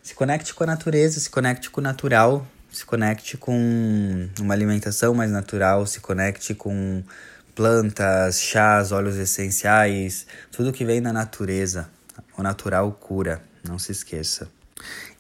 Se 0.04 0.14
conecte 0.14 0.54
com 0.54 0.64
a 0.64 0.68
natureza, 0.68 1.20
se 1.20 1.28
conecte 1.28 1.72
com 1.72 1.82
o 1.82 1.84
natural, 1.84 2.46
se 2.72 2.86
conecte 2.86 3.38
com 3.38 4.30
uma 4.40 4.54
alimentação 4.54 5.16
mais 5.16 5.32
natural, 5.32 5.88
se 5.88 6.00
conecte 6.00 6.54
com 6.54 7.02
plantas, 7.56 8.40
chás, 8.40 8.92
óleos 8.92 9.18
essenciais, 9.18 10.28
tudo 10.52 10.72
que 10.72 10.86
vem 10.86 11.02
da 11.02 11.12
natureza. 11.12 11.90
O 12.38 12.44
natural 12.44 12.92
cura, 12.92 13.42
não 13.68 13.80
se 13.80 13.92
esqueça. 13.92 14.48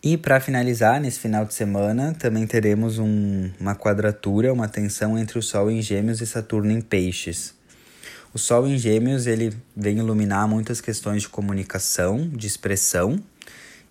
E 0.03 0.17
para 0.17 0.39
finalizar, 0.39 1.01
nesse 1.01 1.19
final 1.19 1.45
de 1.45 1.55
semana, 1.55 2.13
também 2.13 2.45
teremos 2.45 2.99
um, 2.99 3.49
uma 3.59 3.75
quadratura, 3.75 4.53
uma 4.53 4.67
tensão 4.67 5.17
entre 5.17 5.39
o 5.39 5.41
Sol 5.41 5.71
em 5.71 5.81
Gêmeos 5.81 6.21
e 6.21 6.27
Saturno 6.27 6.71
em 6.71 6.79
Peixes. 6.79 7.54
O 8.35 8.37
Sol 8.37 8.67
em 8.67 8.77
Gêmeos 8.77 9.27
ele 9.27 9.55
vem 9.73 9.99
iluminar 9.99 10.45
muitas 10.45 10.81
questões 10.81 11.21
de 11.21 11.29
comunicação, 11.29 12.27
de 12.27 12.45
expressão, 12.45 13.17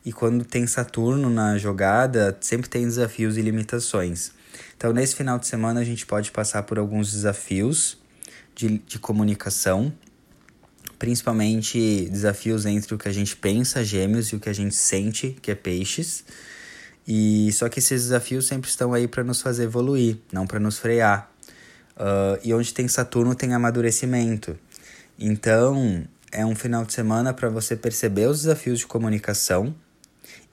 e 0.04 0.12
quando 0.12 0.44
tem 0.44 0.66
Saturno 0.66 1.30
na 1.30 1.56
jogada, 1.56 2.36
sempre 2.42 2.68
tem 2.68 2.82
desafios 2.82 3.38
e 3.38 3.40
limitações. 3.40 4.32
Então, 4.76 4.92
nesse 4.92 5.16
final 5.16 5.38
de 5.38 5.46
semana, 5.46 5.80
a 5.80 5.84
gente 5.84 6.04
pode 6.04 6.30
passar 6.30 6.62
por 6.64 6.78
alguns 6.78 7.10
desafios 7.10 7.96
de, 8.54 8.82
de 8.86 8.98
comunicação, 8.98 9.90
principalmente 10.98 12.06
desafios 12.10 12.66
entre 12.66 12.94
o 12.94 12.98
que 12.98 13.08
a 13.08 13.14
gente 13.14 13.34
pensa, 13.34 13.82
gêmeos, 13.82 14.26
e 14.26 14.36
o 14.36 14.40
que 14.40 14.50
a 14.50 14.54
gente 14.54 14.74
sente, 14.74 15.38
que 15.40 15.50
é 15.50 15.54
peixes. 15.54 16.22
E 17.08 17.50
só 17.54 17.70
que 17.70 17.78
esses 17.78 18.02
desafios 18.02 18.46
sempre 18.46 18.68
estão 18.68 18.92
aí 18.92 19.08
para 19.08 19.24
nos 19.24 19.40
fazer 19.40 19.64
evoluir, 19.64 20.18
não 20.30 20.46
para 20.46 20.60
nos 20.60 20.78
frear. 20.78 21.33
Uh, 21.96 22.38
e 22.42 22.52
onde 22.52 22.74
tem 22.74 22.88
Saturno 22.88 23.34
tem 23.34 23.54
amadurecimento. 23.54 24.58
Então, 25.18 26.04
é 26.32 26.44
um 26.44 26.54
final 26.54 26.84
de 26.84 26.92
semana 26.92 27.32
para 27.32 27.48
você 27.48 27.76
perceber 27.76 28.26
os 28.26 28.42
desafios 28.42 28.80
de 28.80 28.86
comunicação. 28.86 29.74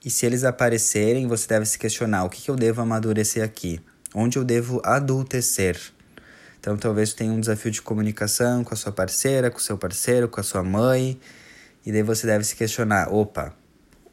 E 0.04 0.10
se 0.10 0.24
eles 0.24 0.44
aparecerem, 0.44 1.26
você 1.26 1.48
deve 1.48 1.66
se 1.66 1.78
questionar: 1.78 2.24
o 2.24 2.30
que, 2.30 2.42
que 2.42 2.50
eu 2.50 2.56
devo 2.56 2.80
amadurecer 2.80 3.42
aqui? 3.42 3.80
Onde 4.14 4.38
eu 4.38 4.44
devo 4.44 4.80
adultecer? 4.84 5.78
Então, 6.60 6.76
talvez 6.76 7.12
tenha 7.12 7.32
um 7.32 7.40
desafio 7.40 7.72
de 7.72 7.82
comunicação 7.82 8.62
com 8.62 8.72
a 8.72 8.76
sua 8.76 8.92
parceira, 8.92 9.50
com 9.50 9.58
o 9.58 9.60
seu 9.60 9.76
parceiro, 9.76 10.28
com 10.28 10.40
a 10.40 10.44
sua 10.44 10.62
mãe. 10.62 11.18
E 11.84 11.90
daí 11.90 12.02
você 12.02 12.26
deve 12.26 12.44
se 12.44 12.54
questionar: 12.54 13.12
opa, 13.12 13.52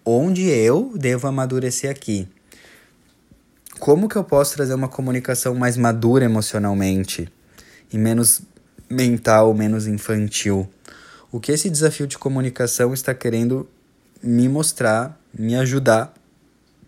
onde 0.04 0.50
eu 0.50 0.94
devo 0.98 1.28
amadurecer 1.28 1.92
aqui? 1.92 2.28
Como 3.80 4.10
que 4.10 4.16
eu 4.16 4.24
posso 4.24 4.56
trazer 4.56 4.74
uma 4.74 4.88
comunicação 4.88 5.56
mais 5.56 5.78
madura 5.78 6.26
emocionalmente 6.26 7.32
e 7.92 7.98
menos 7.98 8.42
mental, 8.90 9.54
menos 9.54 9.88
infantil? 9.88 10.70
O 11.32 11.40
que 11.40 11.52
esse 11.52 11.70
desafio 11.70 12.06
de 12.06 12.18
comunicação 12.18 12.94
está 12.94 13.14
querendo 13.14 13.70
me 14.22 14.50
mostrar, 14.50 15.18
me 15.34 15.56
ajudar 15.56 16.14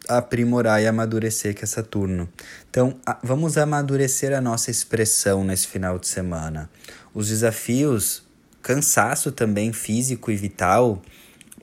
aprimorar 0.07 0.81
e 0.81 0.87
amadurecer 0.87 1.55
que 1.55 1.63
é 1.63 1.67
Saturno. 1.67 2.27
Então, 2.69 2.99
a, 3.05 3.19
vamos 3.23 3.57
amadurecer 3.57 4.35
a 4.35 4.41
nossa 4.41 4.71
expressão 4.71 5.43
nesse 5.43 5.67
final 5.67 5.97
de 5.99 6.07
semana. 6.07 6.69
Os 7.13 7.27
desafios, 7.27 8.23
cansaço 8.61 9.31
também 9.31 9.71
físico 9.71 10.31
e 10.31 10.35
vital, 10.35 11.01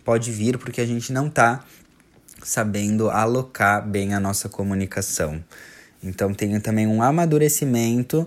pode 0.04 0.30
vir 0.30 0.58
porque 0.58 0.80
a 0.80 0.86
gente 0.86 1.12
não 1.12 1.26
está 1.26 1.64
sabendo 2.42 3.10
alocar 3.10 3.86
bem 3.86 4.14
a 4.14 4.20
nossa 4.20 4.48
comunicação. 4.48 5.42
Então, 6.02 6.32
tem 6.32 6.58
também 6.60 6.86
um 6.86 7.02
amadurecimento 7.02 8.26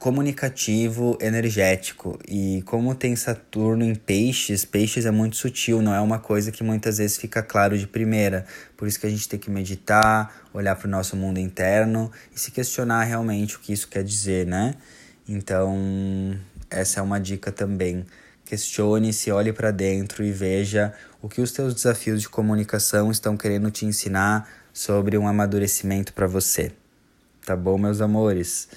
comunicativo, 0.00 1.18
energético. 1.20 2.18
E 2.26 2.62
como 2.64 2.94
tem 2.94 3.14
Saturno 3.14 3.84
em 3.84 3.94
peixes, 3.94 4.64
peixes 4.64 5.04
é 5.04 5.10
muito 5.10 5.36
sutil, 5.36 5.82
não 5.82 5.94
é 5.94 6.00
uma 6.00 6.18
coisa 6.18 6.50
que 6.50 6.64
muitas 6.64 6.96
vezes 6.96 7.18
fica 7.18 7.42
claro 7.42 7.78
de 7.78 7.86
primeira. 7.86 8.46
Por 8.78 8.88
isso 8.88 8.98
que 8.98 9.06
a 9.06 9.10
gente 9.10 9.28
tem 9.28 9.38
que 9.38 9.50
meditar, 9.50 10.34
olhar 10.54 10.74
para 10.74 10.88
o 10.88 10.90
nosso 10.90 11.14
mundo 11.16 11.38
interno 11.38 12.10
e 12.34 12.40
se 12.40 12.50
questionar 12.50 13.04
realmente 13.04 13.56
o 13.56 13.60
que 13.60 13.74
isso 13.74 13.88
quer 13.88 14.02
dizer, 14.02 14.46
né? 14.46 14.74
Então, 15.28 15.76
essa 16.70 17.00
é 17.00 17.02
uma 17.02 17.20
dica 17.20 17.52
também. 17.52 18.06
Questione-se, 18.46 19.30
olhe 19.30 19.52
para 19.52 19.70
dentro 19.70 20.24
e 20.24 20.32
veja 20.32 20.94
o 21.22 21.28
que 21.28 21.40
os 21.40 21.52
teus 21.52 21.74
desafios 21.74 22.20
de 22.20 22.28
comunicação 22.28 23.10
estão 23.10 23.36
querendo 23.36 23.70
te 23.70 23.84
ensinar 23.84 24.48
sobre 24.72 25.18
um 25.18 25.26
amadurecimento 25.26 26.12
para 26.12 26.26
você. 26.26 26.72
Tá 27.44 27.56
bom, 27.56 27.76
meus 27.78 28.00
amores? 28.00 28.68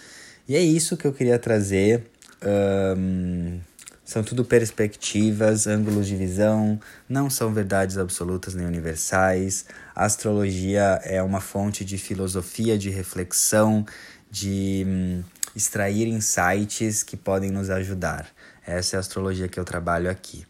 E 0.48 0.56
é 0.56 0.62
isso 0.62 0.98
que 0.98 1.06
eu 1.06 1.14
queria 1.14 1.40
trazer. 1.40 2.04
Um, 2.46 3.60
são 4.04 4.22
tudo 4.22 4.44
perspectivas, 4.44 5.66
ângulos 5.66 6.08
de 6.08 6.16
visão, 6.16 6.80
não 7.08 7.30
são 7.30 7.54
verdades 7.54 7.98
absolutas 7.98 8.54
nem 8.54 8.66
universais. 8.66 9.66
A 9.96 10.06
astrologia 10.06 11.00
é 11.04 11.24
uma 11.24 11.40
fonte 11.40 11.86
de 11.86 11.98
filosofia, 11.98 12.78
de 12.78 12.90
reflexão, 12.90 13.86
de 14.30 14.84
um, 14.86 15.24
extrair 15.56 16.08
insights 16.08 17.04
que 17.04 17.16
podem 17.16 17.50
nos 17.50 17.70
ajudar. 17.70 18.28
Essa 18.66 18.96
é 18.96 18.98
a 18.98 19.00
astrologia 19.00 19.48
que 19.48 19.60
eu 19.60 19.64
trabalho 19.64 20.10
aqui. 20.10 20.46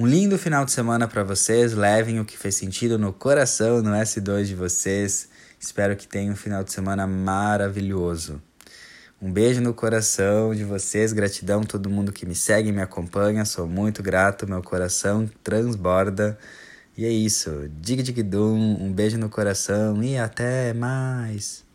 Um 0.00 0.06
lindo 0.06 0.38
final 0.38 0.64
de 0.64 0.70
semana 0.70 1.08
para 1.08 1.24
vocês. 1.24 1.74
Levem 1.74 2.20
o 2.20 2.24
que 2.24 2.38
fez 2.38 2.54
sentido 2.54 2.96
no 2.96 3.12
coração, 3.12 3.82
no 3.82 3.90
S2 3.90 4.44
de 4.44 4.54
vocês. 4.54 5.28
Espero 5.58 5.96
que 5.96 6.06
tenham 6.06 6.34
um 6.34 6.36
final 6.36 6.62
de 6.62 6.70
semana 6.70 7.04
maravilhoso. 7.04 8.40
Um 9.20 9.32
beijo 9.32 9.60
no 9.60 9.74
coração 9.74 10.54
de 10.54 10.62
vocês, 10.62 11.12
gratidão 11.12 11.62
a 11.62 11.64
todo 11.64 11.90
mundo 11.90 12.12
que 12.12 12.24
me 12.24 12.36
segue 12.36 12.68
e 12.68 12.72
me 12.72 12.80
acompanha. 12.80 13.44
Sou 13.44 13.66
muito 13.66 14.00
grato, 14.00 14.48
meu 14.48 14.62
coração 14.62 15.28
transborda. 15.42 16.38
E 16.96 17.04
é 17.04 17.10
isso. 17.10 17.68
Dig 17.80 18.00
dig 18.00 18.22
dum, 18.22 18.76
um 18.80 18.92
beijo 18.92 19.18
no 19.18 19.28
coração 19.28 20.00
e 20.00 20.16
até 20.16 20.72
mais. 20.74 21.66